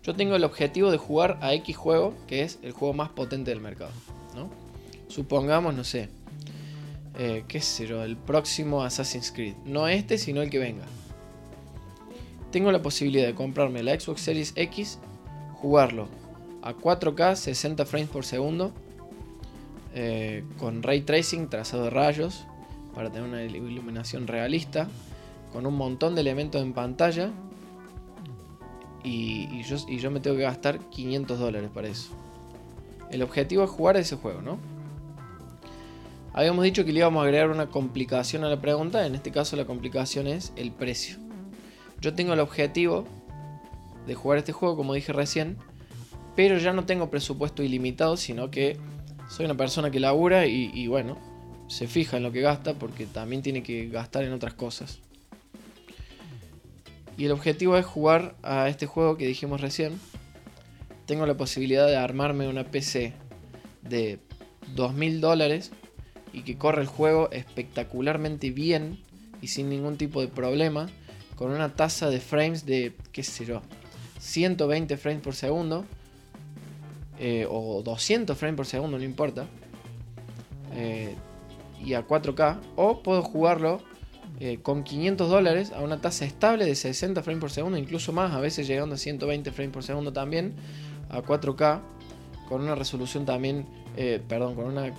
Yo 0.04 0.15
tengo 0.15 0.36
el 0.36 0.43
objetivo 0.43 0.89
de 0.89 0.97
jugar 0.97 1.38
a 1.41 1.54
X 1.54 1.77
juego, 1.77 2.13
que 2.27 2.43
es 2.43 2.60
el 2.63 2.71
juego 2.71 2.93
más 2.93 3.10
potente 3.10 3.51
del 3.51 3.62
mercado. 3.62 3.91
Supongamos, 5.12 5.76
no 5.76 5.84
sé, 5.84 6.08
eh, 7.19 7.43
qué 7.50 7.60
sé 7.60 7.86
yo, 7.86 8.02
el 8.02 8.15
próximo 8.15 8.82
Assassin's 8.82 9.34
Creed. 9.34 9.56
No 9.65 9.89
este, 9.89 10.17
sino 10.17 10.41
el 10.41 10.50
que 10.50 10.58
venga. 10.58 10.86
Tengo 12.50 12.71
la 12.71 12.82
posibilidad 12.82 13.28
de 13.28 13.36
comprarme 13.36 13.84
la 13.84 14.00
Xbox 14.00 14.21
Series 14.21 14.54
X, 14.56 15.00
jugarlo 15.56 16.08
a 16.62 16.74
4K, 16.74 17.36
60 17.36 17.86
frames 17.86 18.10
por 18.10 18.24
segundo, 18.24 18.71
eh, 19.93 20.45
con 20.58 20.82
ray 20.82 21.02
tracing, 21.02 21.50
trazado 21.50 21.84
de 21.84 21.89
rayos, 21.89 22.45
para 22.95 23.12
tener 23.12 23.28
una 23.28 23.43
iluminación 23.43 24.28
realista, 24.28 24.88
con 25.52 25.65
un 25.65 25.76
montón 25.76 26.15
de 26.15 26.21
elementos 26.21 26.62
en 26.62 26.71
pantalla. 26.71 27.32
Y, 29.04 29.62
yo, 29.63 29.76
y 29.89 29.97
yo 29.97 30.10
me 30.10 30.21
tengo 30.21 30.38
que 30.38 30.43
gastar 30.43 30.80
500 30.89 31.38
dólares 31.38 31.69
para 31.74 31.89
eso. 31.89 32.12
El 33.10 33.24
objetivo 33.24 33.65
es 33.65 33.69
jugar 33.69 33.97
ese 33.97 34.15
juego, 34.15 34.41
¿no? 34.41 34.70
Habíamos 36.33 36.63
dicho 36.63 36.85
que 36.85 36.93
le 36.93 36.99
íbamos 36.99 37.21
a 37.21 37.25
agregar 37.25 37.49
una 37.49 37.67
complicación 37.67 38.45
a 38.45 38.49
la 38.49 38.61
pregunta, 38.61 39.05
en 39.05 39.15
este 39.15 39.31
caso 39.31 39.57
la 39.57 39.65
complicación 39.65 40.27
es 40.27 40.53
el 40.55 40.71
precio. 40.71 41.17
Yo 41.99 42.13
tengo 42.13 42.33
el 42.33 42.39
objetivo 42.39 43.05
de 44.07 44.15
jugar 44.15 44.37
este 44.39 44.53
juego, 44.53 44.77
como 44.77 44.93
dije 44.93 45.11
recién, 45.11 45.57
pero 46.35 46.57
ya 46.57 46.71
no 46.71 46.85
tengo 46.85 47.09
presupuesto 47.09 47.63
ilimitado, 47.63 48.15
sino 48.15 48.49
que 48.49 48.77
soy 49.29 49.45
una 49.45 49.55
persona 49.55 49.91
que 49.91 49.99
labura 49.99 50.45
y, 50.47 50.87
bueno, 50.87 51.17
se 51.67 51.87
fija 51.87 52.17
en 52.17 52.23
lo 52.23 52.31
que 52.31 52.41
gasta 52.41 52.75
porque 52.75 53.05
también 53.05 53.41
tiene 53.41 53.61
que 53.61 53.89
gastar 53.89 54.23
en 54.23 54.31
otras 54.31 54.53
cosas. 54.53 54.99
Y 57.17 57.25
el 57.25 57.33
objetivo 57.33 57.77
es 57.77 57.85
jugar 57.85 58.35
a 58.41 58.69
este 58.69 58.85
juego 58.85 59.17
que 59.17 59.27
dijimos 59.27 59.59
recién. 59.59 59.99
Tengo 61.05 61.25
la 61.25 61.35
posibilidad 61.35 61.87
de 61.87 61.97
armarme 61.97 62.47
una 62.47 62.63
PC 62.63 63.13
de 63.81 64.19
2.000 64.75 65.19
dólares 65.19 65.71
y 66.33 66.43
que 66.43 66.57
corre 66.57 66.81
el 66.81 66.87
juego 66.87 67.29
espectacularmente 67.31 68.51
bien 68.51 68.99
y 69.41 69.47
sin 69.47 69.69
ningún 69.69 69.97
tipo 69.97 70.21
de 70.21 70.27
problema, 70.27 70.87
con 71.35 71.51
una 71.51 71.73
tasa 71.73 72.09
de 72.09 72.19
frames 72.19 72.65
de, 72.65 72.93
qué 73.11 73.23
sé 73.23 73.45
yo, 73.45 73.61
120 74.19 74.97
frames 74.97 75.21
por 75.21 75.33
segundo, 75.33 75.85
eh, 77.19 77.47
o 77.49 77.81
200 77.83 78.37
frames 78.37 78.55
por 78.55 78.65
segundo, 78.65 78.97
no 78.97 79.03
importa, 79.03 79.45
eh, 80.75 81.15
y 81.83 81.95
a 81.95 82.07
4K, 82.07 82.59
o 82.75 83.01
puedo 83.01 83.23
jugarlo 83.23 83.81
eh, 84.39 84.59
con 84.61 84.83
500 84.83 85.29
dólares 85.29 85.71
a 85.71 85.81
una 85.81 85.99
tasa 85.99 86.25
estable 86.25 86.65
de 86.65 86.75
60 86.75 87.23
frames 87.23 87.41
por 87.41 87.51
segundo, 87.51 87.77
incluso 87.77 88.13
más, 88.13 88.31
a 88.33 88.39
veces 88.39 88.67
llegando 88.67 88.95
a 88.95 88.97
120 88.97 89.51
frames 89.51 89.73
por 89.73 89.83
segundo 89.83 90.13
también, 90.13 90.53
a 91.09 91.21
4K, 91.21 91.81
con 92.47 92.61
una 92.61 92.75
resolución 92.75 93.25
también, 93.25 93.65
perdón, 94.27 94.55
con 94.55 94.65
una 94.65 94.93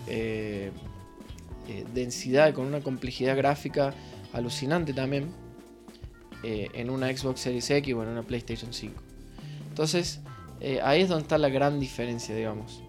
eh, 1.69 1.85
densidad, 1.95 2.55
con 2.55 2.67
una 2.67 2.81
complejidad 2.81 3.37
gráfica 3.37 3.95
alucinante 4.33 4.93
también 4.93 5.31
eh, 6.43 6.69
en 6.75 6.91
una 6.91 7.15
Xbox 7.17 7.41
Series 7.41 7.71
X 7.71 7.95
o 7.95 8.03
en 8.03 8.09
una 8.09 8.23
PlayStation 8.23 8.73
5. 8.73 8.95
Entonces, 9.69 10.21
eh, 10.61 10.81
ahí 10.83 11.03
es 11.03 11.09
donde 11.09 11.23
está 11.23 11.39
la 11.39 11.51
gran 11.51 11.79
diferencia, 11.79 12.35
digamos. 12.35 12.83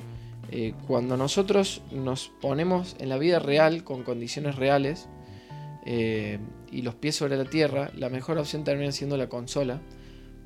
cuando 0.88 1.18
nosotros 1.18 1.82
nos 1.92 2.32
ponemos 2.40 2.96
en 3.00 3.10
la 3.10 3.18
vida 3.18 3.40
real, 3.40 3.84
con 3.84 4.04
condiciones 4.04 4.56
reales, 4.56 5.08
y 5.86 6.82
los 6.82 6.96
pies 6.96 7.16
sobre 7.16 7.38
la 7.38 7.46
tierra, 7.46 7.92
la 7.96 8.10
mejor 8.10 8.38
opción 8.38 8.64
termina 8.64 8.92
siendo 8.92 9.18
la 9.18 9.30
consola, 9.30 9.82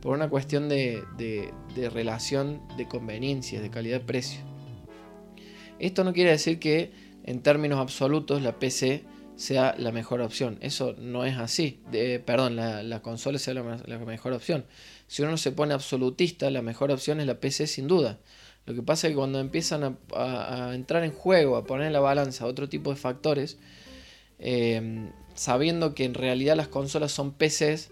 por 0.02 0.16
una 0.16 0.30
cuestión 0.30 0.70
de, 0.70 1.04
de 1.18 1.90
relación 1.90 2.62
de 2.78 2.88
conveniencia, 2.88 3.60
de 3.62 3.70
calidad-precio. 3.70 4.40
Esto 5.80 6.04
no 6.04 6.14
quiere 6.14 6.32
decir 6.32 6.60
que 6.60 6.92
en 7.28 7.42
términos 7.42 7.80
absolutos 7.80 8.42
la 8.42 8.58
PC 8.58 9.04
sea 9.36 9.76
la 9.78 9.92
mejor 9.92 10.22
opción. 10.22 10.58
Eso 10.62 10.96
no 10.98 11.26
es 11.26 11.38
así. 11.38 11.80
perdón, 12.26 12.56
la, 12.56 13.02
consola 13.02 13.38
sea 13.38 13.54
la, 13.54 14.00
mejor 14.00 14.34
opción. 14.34 14.66
Si 15.08 15.22
uno 15.22 15.38
se 15.38 15.52
pone 15.52 15.74
absolutista, 15.74 16.50
la 16.50 16.64
mejor 16.64 16.90
opción 16.90 17.20
es 17.20 17.28
la 17.28 17.40
PC 17.40 17.68
sin 17.68 17.88
duda. 17.88 18.18
Lo 18.66 18.74
que 18.74 18.82
pasa 18.82 19.08
es 19.08 19.12
que 19.12 19.18
cuando 19.18 19.40
empiezan 19.40 19.98
a, 20.16 20.72
entrar 20.74 21.04
en 21.04 21.12
juego, 21.12 21.56
a 21.56 21.66
poner 21.66 21.88
en 21.88 21.94
la 21.94 22.00
balanza 22.00 22.48
otro 22.48 22.68
tipo 22.68 22.90
de 22.90 22.96
factores, 22.96 23.60
eh, 24.40 25.12
sabiendo 25.36 25.94
que 25.94 26.06
en 26.06 26.16
realidad 26.16 26.56
las 26.56 26.68
consolas 26.68 27.12
son 27.12 27.34
PCs, 27.34 27.92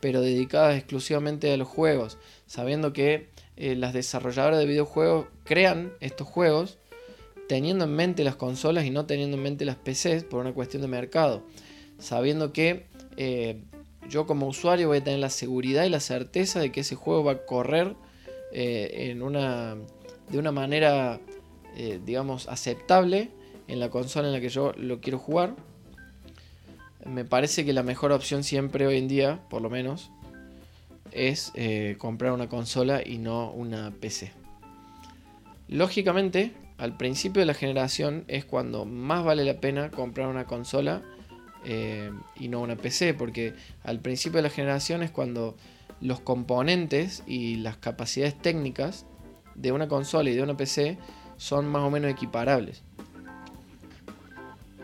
pero 0.00 0.20
dedicadas 0.20 0.76
exclusivamente 0.76 1.52
a 1.52 1.56
los 1.56 1.68
juegos, 1.68 2.18
sabiendo 2.46 2.92
que 2.92 3.28
eh, 3.56 3.74
las 3.76 3.92
desarrolladoras 3.92 4.58
de 4.58 4.66
videojuegos 4.66 5.26
crean 5.44 5.92
estos 6.00 6.26
juegos, 6.26 6.78
teniendo 7.48 7.84
en 7.84 7.94
mente 7.94 8.24
las 8.24 8.36
consolas 8.36 8.84
y 8.84 8.90
no 8.90 9.06
teniendo 9.06 9.36
en 9.36 9.42
mente 9.42 9.64
las 9.64 9.76
PCs 9.76 10.24
por 10.24 10.40
una 10.40 10.52
cuestión 10.52 10.82
de 10.82 10.88
mercado. 10.88 11.42
Sabiendo 11.98 12.52
que 12.52 12.86
eh, 13.16 13.62
yo 14.08 14.26
como 14.26 14.46
usuario 14.46 14.88
voy 14.88 14.98
a 14.98 15.04
tener 15.04 15.20
la 15.20 15.30
seguridad 15.30 15.84
y 15.84 15.90
la 15.90 16.00
certeza 16.00 16.60
de 16.60 16.72
que 16.72 16.80
ese 16.80 16.94
juego 16.94 17.24
va 17.24 17.32
a 17.32 17.46
correr 17.46 17.94
eh, 18.52 19.10
en 19.10 19.22
una, 19.22 19.76
de 20.30 20.38
una 20.38 20.52
manera, 20.52 21.20
eh, 21.76 22.00
digamos, 22.04 22.48
aceptable 22.48 23.30
en 23.68 23.80
la 23.80 23.90
consola 23.90 24.28
en 24.28 24.34
la 24.34 24.40
que 24.40 24.48
yo 24.48 24.72
lo 24.76 25.00
quiero 25.00 25.18
jugar. 25.18 25.54
Me 27.04 27.24
parece 27.24 27.64
que 27.64 27.72
la 27.72 27.82
mejor 27.82 28.12
opción 28.12 28.42
siempre 28.42 28.86
hoy 28.86 28.98
en 28.98 29.08
día, 29.08 29.40
por 29.48 29.62
lo 29.62 29.70
menos, 29.70 30.10
es 31.12 31.52
comprar 31.98 32.32
una 32.32 32.48
consola 32.48 33.00
y 33.04 33.18
no 33.18 33.50
una 33.52 33.92
PC. 33.92 34.32
Lógicamente, 35.68 36.52
al 36.78 36.96
principio 36.96 37.40
de 37.40 37.46
la 37.46 37.54
generación 37.54 38.24
es 38.28 38.44
cuando 38.44 38.84
más 38.84 39.24
vale 39.24 39.44
la 39.44 39.60
pena 39.60 39.90
comprar 39.90 40.28
una 40.28 40.46
consola 40.46 41.02
eh, 41.64 42.10
y 42.36 42.48
no 42.48 42.60
una 42.60 42.76
PC, 42.76 43.14
porque 43.14 43.54
al 43.82 44.00
principio 44.00 44.38
de 44.38 44.42
la 44.42 44.50
generación 44.50 45.02
es 45.02 45.10
cuando 45.10 45.56
los 46.00 46.20
componentes 46.20 47.22
y 47.26 47.56
las 47.56 47.76
capacidades 47.78 48.38
técnicas 48.38 49.06
de 49.54 49.72
una 49.72 49.88
consola 49.88 50.28
y 50.28 50.34
de 50.34 50.42
una 50.42 50.56
PC 50.56 50.98
son 51.38 51.66
más 51.66 51.82
o 51.82 51.90
menos 51.90 52.10
equiparables. 52.10 52.82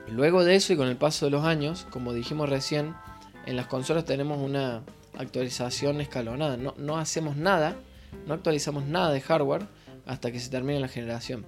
Luego 0.09 0.45
de 0.45 0.57
eso 0.57 0.73
y 0.73 0.77
con 0.77 0.89
el 0.89 0.97
paso 0.97 1.27
de 1.27 1.31
los 1.31 1.45
años, 1.45 1.87
como 1.91 2.13
dijimos 2.13 2.49
recién, 2.49 2.95
en 3.47 3.57
las 3.57 3.67
consolas 3.67 4.05
tenemos 4.05 4.39
una 4.39 4.83
actualización 5.17 6.01
escalonada. 6.01 6.57
No, 6.57 6.75
no 6.79 6.99
hacemos 6.99 7.37
nada, 7.37 7.77
no 8.27 8.35
actualizamos 8.35 8.85
nada 8.85 9.13
de 9.13 9.21
hardware 9.21 9.67
hasta 10.07 10.33
que 10.33 10.41
se 10.41 10.51
termine 10.51 10.81
la 10.81 10.89
generación. 10.89 11.47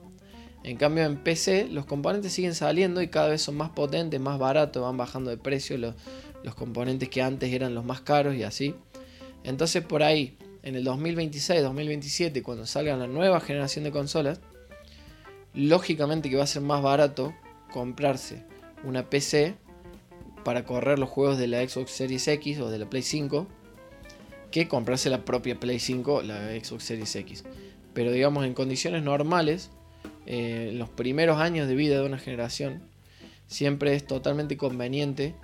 En 0.65 0.79
cambio 0.79 1.05
en 1.05 1.19
PC 1.19 1.69
los 1.69 1.85
componentes 1.85 2.33
siguen 2.33 2.55
saliendo 2.55 3.03
y 3.03 3.09
cada 3.09 3.29
vez 3.29 3.43
son 3.43 3.57
más 3.57 3.71
potentes, 3.71 4.19
más 4.19 4.39
baratos, 4.39 4.83
van 4.83 4.97
bajando 4.97 5.31
de 5.31 5.37
precio 5.37 5.77
los, 5.77 5.95
componentes 6.55 7.09
que 7.11 7.23
antes 7.23 7.53
eran 7.53 7.75
los 7.75 7.85
más 7.85 8.01
caros 8.01 8.35
y 8.35 8.43
así. 8.43 8.75
Entonces 9.45 9.85
por 9.85 10.03
ahí, 10.03 10.39
en 10.63 10.75
el 10.75 10.85
2026, 10.85 11.63
2027, 11.63 12.43
cuando 12.43 12.67
salga 12.67 12.97
la 12.97 13.07
nueva 13.07 13.41
generación 13.41 13.85
de 13.85 13.93
consolas, 13.93 14.41
lógicamente 15.53 16.31
que 16.31 16.37
va 16.37 16.45
a 16.45 16.49
ser 16.49 16.63
más 16.63 16.83
barato 16.83 17.35
comprarse 17.71 18.45
una 18.85 19.11
PC 19.11 19.57
para 20.45 20.65
correr 20.65 20.99
los 20.99 21.11
juegos 21.11 21.37
de 21.37 21.47
la 21.47 21.67
Xbox 21.67 21.91
Series 21.91 22.27
X 22.27 22.61
o 22.61 22.71
de 22.71 22.79
la 22.79 22.89
Play 22.89 23.03
5 23.03 23.47
que 24.51 24.67
comprarse 24.67 25.11
la 25.11 25.25
propia 25.25 25.61
Play 25.61 25.79
5, 25.79 26.23
la 26.23 26.51
Xbox 26.53 26.85
Series 26.85 27.17
X. 27.17 27.45
Pero 27.93 28.13
digamos 28.13 28.47
en 28.47 28.55
condiciones 28.55 29.03
normales, 29.03 29.71
eh, 30.27 30.69
en 30.71 30.79
los 30.79 30.89
primeros 30.89 31.39
años 31.39 31.69
de 31.69 31.75
vida 31.75 31.99
de 31.99 32.07
una 32.07 32.19
generación, 32.19 32.83
siempre 33.47 33.95
es 33.95 34.07
totalmente 34.07 34.57
conveniente 34.57 35.35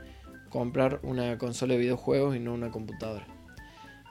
comprar 0.49 1.01
una 1.03 1.39
consola 1.39 1.75
de 1.75 1.81
videojuegos 1.81 2.37
y 2.37 2.41
no 2.41 2.55
una 2.55 2.71
computadora. 2.71 3.27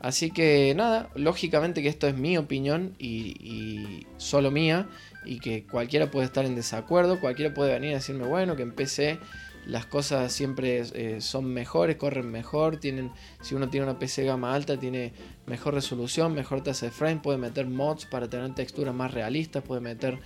Así 0.02 0.32
que 0.32 0.74
nada, 0.76 1.10
lógicamente 1.16 1.82
que 1.82 1.90
esto 1.90 2.08
es 2.08 2.16
mi 2.16 2.38
opinión 2.38 2.96
y, 2.98 4.08
solo 4.18 4.50
mía 4.50 4.88
y 5.26 5.40
que 5.40 5.66
cualquiera 5.66 6.10
puede 6.10 6.26
estar 6.26 6.46
en 6.46 6.56
desacuerdo, 6.56 7.20
cualquiera 7.20 7.54
puede 7.54 7.74
venir 7.74 7.92
a 7.92 7.96
decirme, 7.96 8.26
bueno, 8.26 8.56
que 8.56 8.64
en 8.64 8.72
PC 8.72 9.20
las 9.66 9.86
cosas 9.86 10.32
siempre 10.32 10.82
eh, 10.94 11.20
son 11.20 11.54
mejores, 11.54 11.98
corren 11.98 12.32
mejor, 12.32 12.78
tienen, 12.78 13.12
si 13.42 13.56
uno 13.56 13.70
tiene 13.70 13.88
una 13.88 14.00
PC 14.00 14.24
gama 14.24 14.56
alta, 14.56 14.80
tiene 14.80 15.12
mejor 15.48 15.74
resolución, 15.74 16.34
mejor 16.34 16.64
tasa 16.64 16.86
de 16.86 16.92
frame, 16.94 17.18
puede 17.18 17.38
meter 17.38 17.68
mods 17.68 18.06
para 18.06 18.30
tener 18.30 18.56
texturas 18.56 18.96
más 18.96 19.14
realistas, 19.14 19.64
puede 19.64 19.82
meter 19.82 20.20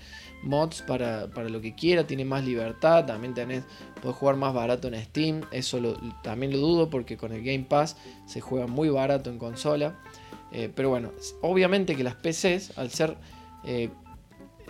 mods 0.44 0.82
para, 0.82 1.28
lo 1.28 1.62
que 1.62 1.74
quiera, 1.74 2.06
tiene 2.06 2.26
más 2.26 2.44
libertad, 2.44 3.06
también 3.06 3.34
tenés, 3.34 3.64
puedes 4.02 4.18
jugar 4.18 4.36
más 4.36 4.54
barato 4.54 4.88
en 4.88 5.02
Steam, 5.04 5.42
eso 5.52 5.82
también 6.22 6.52
lo 6.52 6.60
dudo 6.60 6.90
porque 6.90 7.18
con 7.18 7.32
el 7.32 7.44
Game 7.44 7.66
Pass 7.68 7.98
se 8.26 8.42
juega 8.42 8.68
muy 8.68 8.90
barato 8.90 9.30
en 9.30 9.38
consola. 9.38 10.00
Eh, 10.52 10.72
pero 10.74 10.90
bueno, 10.90 11.12
obviamente 11.42 11.96
que 11.96 12.04
las 12.04 12.16
PCs, 12.16 12.78
al 12.78 12.92
ser 12.92 13.18
eh, 13.64 13.90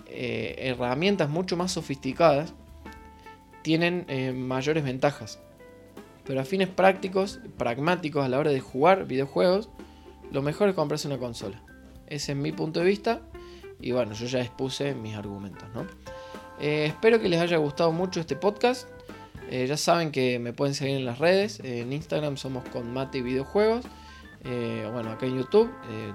eh, 0.07 0.55
herramientas 0.57 1.29
mucho 1.29 1.57
más 1.57 1.73
sofisticadas, 1.73 2.53
tienen 3.61 4.05
mayores 4.47 4.83
ventajas. 4.83 5.39
Pero 6.25 6.39
a 6.39 6.45
fines 6.45 6.69
prácticos, 6.69 7.39
pragmáticos 7.57 8.25
a 8.25 8.29
la 8.29 8.39
hora 8.39 8.51
de 8.51 8.59
jugar 8.59 9.05
videojuegos, 9.05 9.69
lo 10.31 10.41
mejor 10.41 10.69
es 10.69 10.75
comprarse 10.75 11.07
una 11.07 11.17
consola. 11.17 11.61
Ese 12.07 12.33
es 12.33 12.37
mi 12.37 12.51
punto 12.51 12.79
de 12.79 12.85
vista 12.85 13.21
y 13.83 13.91
bueno, 13.91 14.13
yo 14.13 14.25
ya 14.25 14.39
expuse 14.39 14.95
mis 14.95 15.15
argumentos, 15.15 15.67
¿no? 15.73 15.85
Eh, 16.59 16.85
espero 16.85 17.19
que 17.19 17.27
les 17.27 17.41
haya 17.41 17.57
gustado 17.57 17.91
mucho 17.91 18.19
este 18.19 18.35
podcast. 18.35 18.87
Eh, 19.49 19.67
ya 19.67 19.75
saben 19.75 20.11
que 20.11 20.39
me 20.39 20.53
pueden 20.53 20.73
seguir 20.73 20.95
en 20.97 21.05
las 21.05 21.19
redes. 21.19 21.59
en 21.59 21.91
Instagram 21.91 22.37
somos 22.37 22.63
con 22.69 22.93
Mate 22.93 23.21
Videojuegos. 23.21 23.85
Eh, 24.45 24.87
bueno, 24.91 25.11
acá 25.11 25.25
en 25.25 25.37
YouTube 25.37 25.69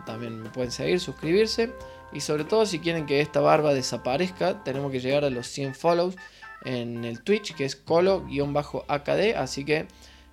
también 0.07 0.42
me 0.42 0.48
pueden 0.48 0.70
seguir, 0.70 1.00
suscribirse. 1.00 1.72
Y 2.12 2.20
sobre 2.20 2.44
todo 2.44 2.64
si 2.64 2.78
quieren 2.78 3.04
que 3.04 3.20
esta 3.20 3.40
barba 3.40 3.74
desaparezca, 3.74 4.64
tenemos 4.64 4.90
que 4.90 5.00
llegar 5.00 5.24
a 5.24 5.31
los 5.31 5.46
100 5.48 5.74
follows 5.74 6.16
en 6.64 7.04
el 7.04 7.22
Twitch, 7.22 7.54
que 7.54 7.66
es 7.66 7.76
colo-akd. 7.76 9.37
Así 9.37 9.64
que 9.64 9.87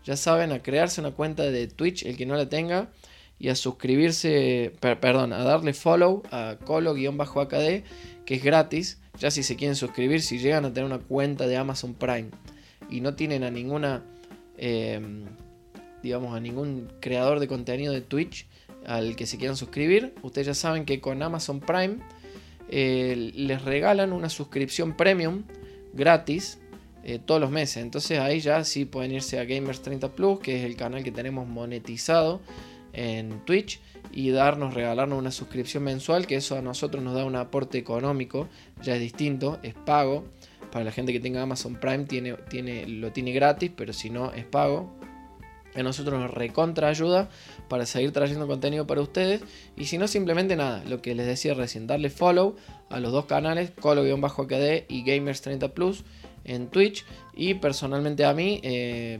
ya 0.06 0.15
saben, 0.15 0.54
a 0.54 0.63
crearse 0.63 1.02
una 1.02 1.12
cuenta 1.12 1.43
de 1.43 1.67
Twitch, 1.67 2.06
el 2.06 2.15
que 2.15 2.26
no 2.26 2.36
la 2.36 2.48
tenga, 2.48 2.89
y 3.38 3.50
a 3.50 3.56
suscribirse, 3.56 4.74
perdón, 4.80 5.34
a 5.34 5.43
darle 5.43 5.74
follow 5.74 6.24
a 6.32 6.58
colo-akd, 6.63 7.84
que 8.26 8.36
es 8.36 8.43
gratis. 8.43 9.00
Ya 9.19 9.32
si 9.32 9.43
se 9.43 9.56
quieren 9.56 9.76
suscribir, 9.76 10.21
si 10.21 10.39
llegan 10.39 10.65
a 10.65 10.74
tener 10.74 10.86
una 10.86 11.00
cuenta 11.00 11.48
de 11.48 11.58
Amazon 11.58 11.93
Prime 11.93 12.30
y 12.89 13.02
no 13.02 13.15
tienen 13.15 13.43
a 13.43 13.52
ninguna, 13.52 14.04
em, 14.58 15.26
digamos, 16.02 16.36
a 16.36 16.39
ningún 16.39 16.89
creador 17.02 17.39
de 17.39 17.48
contenido 17.48 17.93
de 17.93 18.02
Twitch 18.02 18.48
al 18.86 19.15
que 19.15 19.26
se 19.26 19.38
quieran 19.38 19.58
suscribir, 19.58 20.13
ustedes 20.21 20.48
ya 20.48 20.54
saben 20.54 20.86
que 20.86 21.02
con 21.02 21.21
Amazon 21.21 21.60
Prime 21.60 21.98
eh, 22.69 23.32
les 23.36 23.62
regalan 23.63 24.13
una 24.13 24.30
suscripción 24.30 24.95
premium 24.95 25.43
gratis 25.93 26.60
eh, 27.04 27.19
todos 27.24 27.41
los 27.41 27.52
meses. 27.52 27.78
Entonces 27.84 28.19
ahí 28.19 28.39
ya 28.39 28.63
sí 28.63 28.86
pueden 28.86 29.12
irse 29.12 29.39
a 29.39 29.45
Gamers 29.45 29.82
30 29.82 30.13
Plus, 30.13 30.39
que 30.39 30.60
es 30.60 30.65
el 30.65 30.76
canal 30.76 31.04
que 31.04 31.12
tenemos 31.12 31.48
monetizado 31.48 32.41
en 32.95 33.45
Twitch, 33.45 33.79
y 34.15 34.29
darnos, 34.29 34.73
regalarnos 34.73 35.19
una 35.19 35.31
suscripción 35.31 35.84
mensual, 35.84 36.25
que 36.25 36.36
eso 36.36 36.58
a 36.58 36.62
nosotros 36.62 37.03
nos 37.03 37.13
da 37.13 37.25
un 37.25 37.36
aporte 37.36 37.77
económico, 37.77 38.47
ya 38.81 38.95
es 38.95 39.01
distinto, 39.01 39.60
es 39.62 39.73
pago. 39.73 40.23
Para 40.71 40.86
la 40.86 40.91
gente 40.91 41.13
que 41.13 41.19
tenga 41.19 41.41
Amazon 41.41 41.75
Prime 41.75 42.05
tiene, 42.05 42.34
tiene, 42.49 42.88
lo 42.88 43.12
tiene 43.12 43.34
gratis, 43.34 43.71
pero 43.75 43.93
si 43.93 44.10
no 44.10 44.31
es 44.31 44.45
pago. 44.45 44.97
A 45.75 45.84
nosotros 45.84 46.17
nos 46.17 46.31
recontra 46.31 46.88
ayuda 46.88 47.29
para 47.67 47.86
seguir 47.86 48.13
trayendo 48.13 48.47
contenido 48.47 48.88
para 48.88 49.01
ustedes. 49.01 49.41
Y 49.75 49.86
si 49.86 49.97
no, 49.97 50.08
simplemente 50.08 50.55
nada, 50.55 50.81
lo 50.86 51.01
que 51.01 51.13
les 51.13 51.25
decía 51.27 51.53
recién, 51.53 51.86
darle 51.86 52.10
follow 52.10 52.55
a 52.89 53.01
los 53.01 53.12
dos 53.12 53.25
canales, 53.25 53.71
Colo-HD 53.71 54.86
y 54.88 55.03
Gamers30 55.03 55.71
Plus 55.71 56.05
en 56.45 56.67
Twitch. 56.67 57.05
Y 57.36 57.55
personalmente 57.55 58.23
a 58.23 58.34
mí, 58.34 58.62
eh, 58.63 59.19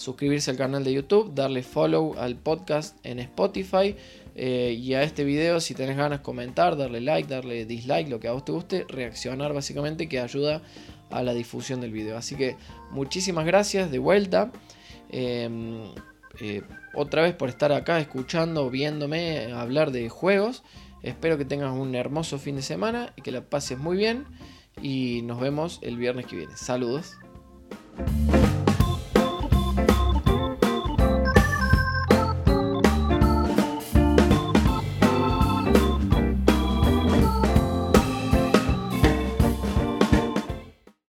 suscribirse 0.00 0.50
al 0.50 0.56
canal 0.56 0.82
de 0.82 0.94
YouTube, 0.94 1.34
darle 1.34 1.62
follow 1.62 2.14
al 2.18 2.36
podcast 2.36 2.96
en 3.04 3.18
Spotify. 3.18 3.94
Eh, 4.34 4.74
y 4.80 4.94
a 4.94 5.02
este 5.02 5.24
video, 5.24 5.60
si 5.60 5.74
tenés 5.74 5.96
ganas, 5.96 6.20
comentar, 6.20 6.76
darle 6.76 7.02
like, 7.02 7.28
darle 7.28 7.66
dislike, 7.66 8.08
lo 8.08 8.18
que 8.18 8.28
a 8.28 8.32
vos 8.32 8.44
te 8.44 8.52
guste, 8.52 8.86
reaccionar 8.88 9.52
básicamente, 9.52 10.08
que 10.08 10.18
ayuda 10.18 10.62
a 11.10 11.22
la 11.22 11.34
difusión 11.34 11.82
del 11.82 11.92
video. 11.92 12.16
Así 12.16 12.34
que 12.34 12.56
muchísimas 12.90 13.44
gracias 13.44 13.90
de 13.90 13.98
vuelta. 13.98 14.50
Em, 15.10 15.82
eh, 16.40 16.62
otra 16.94 17.22
vez 17.22 17.34
por 17.34 17.50
estar 17.50 17.70
acá 17.72 18.00
escuchando, 18.00 18.70
viéndome 18.70 19.52
hablar 19.52 19.90
de 19.90 20.08
juegos. 20.08 20.62
Espero 21.02 21.36
que 21.36 21.44
tengas 21.44 21.74
un 21.74 21.94
hermoso 21.94 22.38
fin 22.38 22.56
de 22.56 22.62
semana 22.62 23.12
y 23.16 23.22
que 23.22 23.32
la 23.32 23.42
pases 23.42 23.78
muy 23.78 23.98
bien. 23.98 24.24
Y 24.80 25.20
nos 25.22 25.40
vemos 25.40 25.78
el 25.82 25.98
viernes 25.98 26.24
que 26.24 26.36
viene. 26.36 26.56
Saludos. 26.56 27.16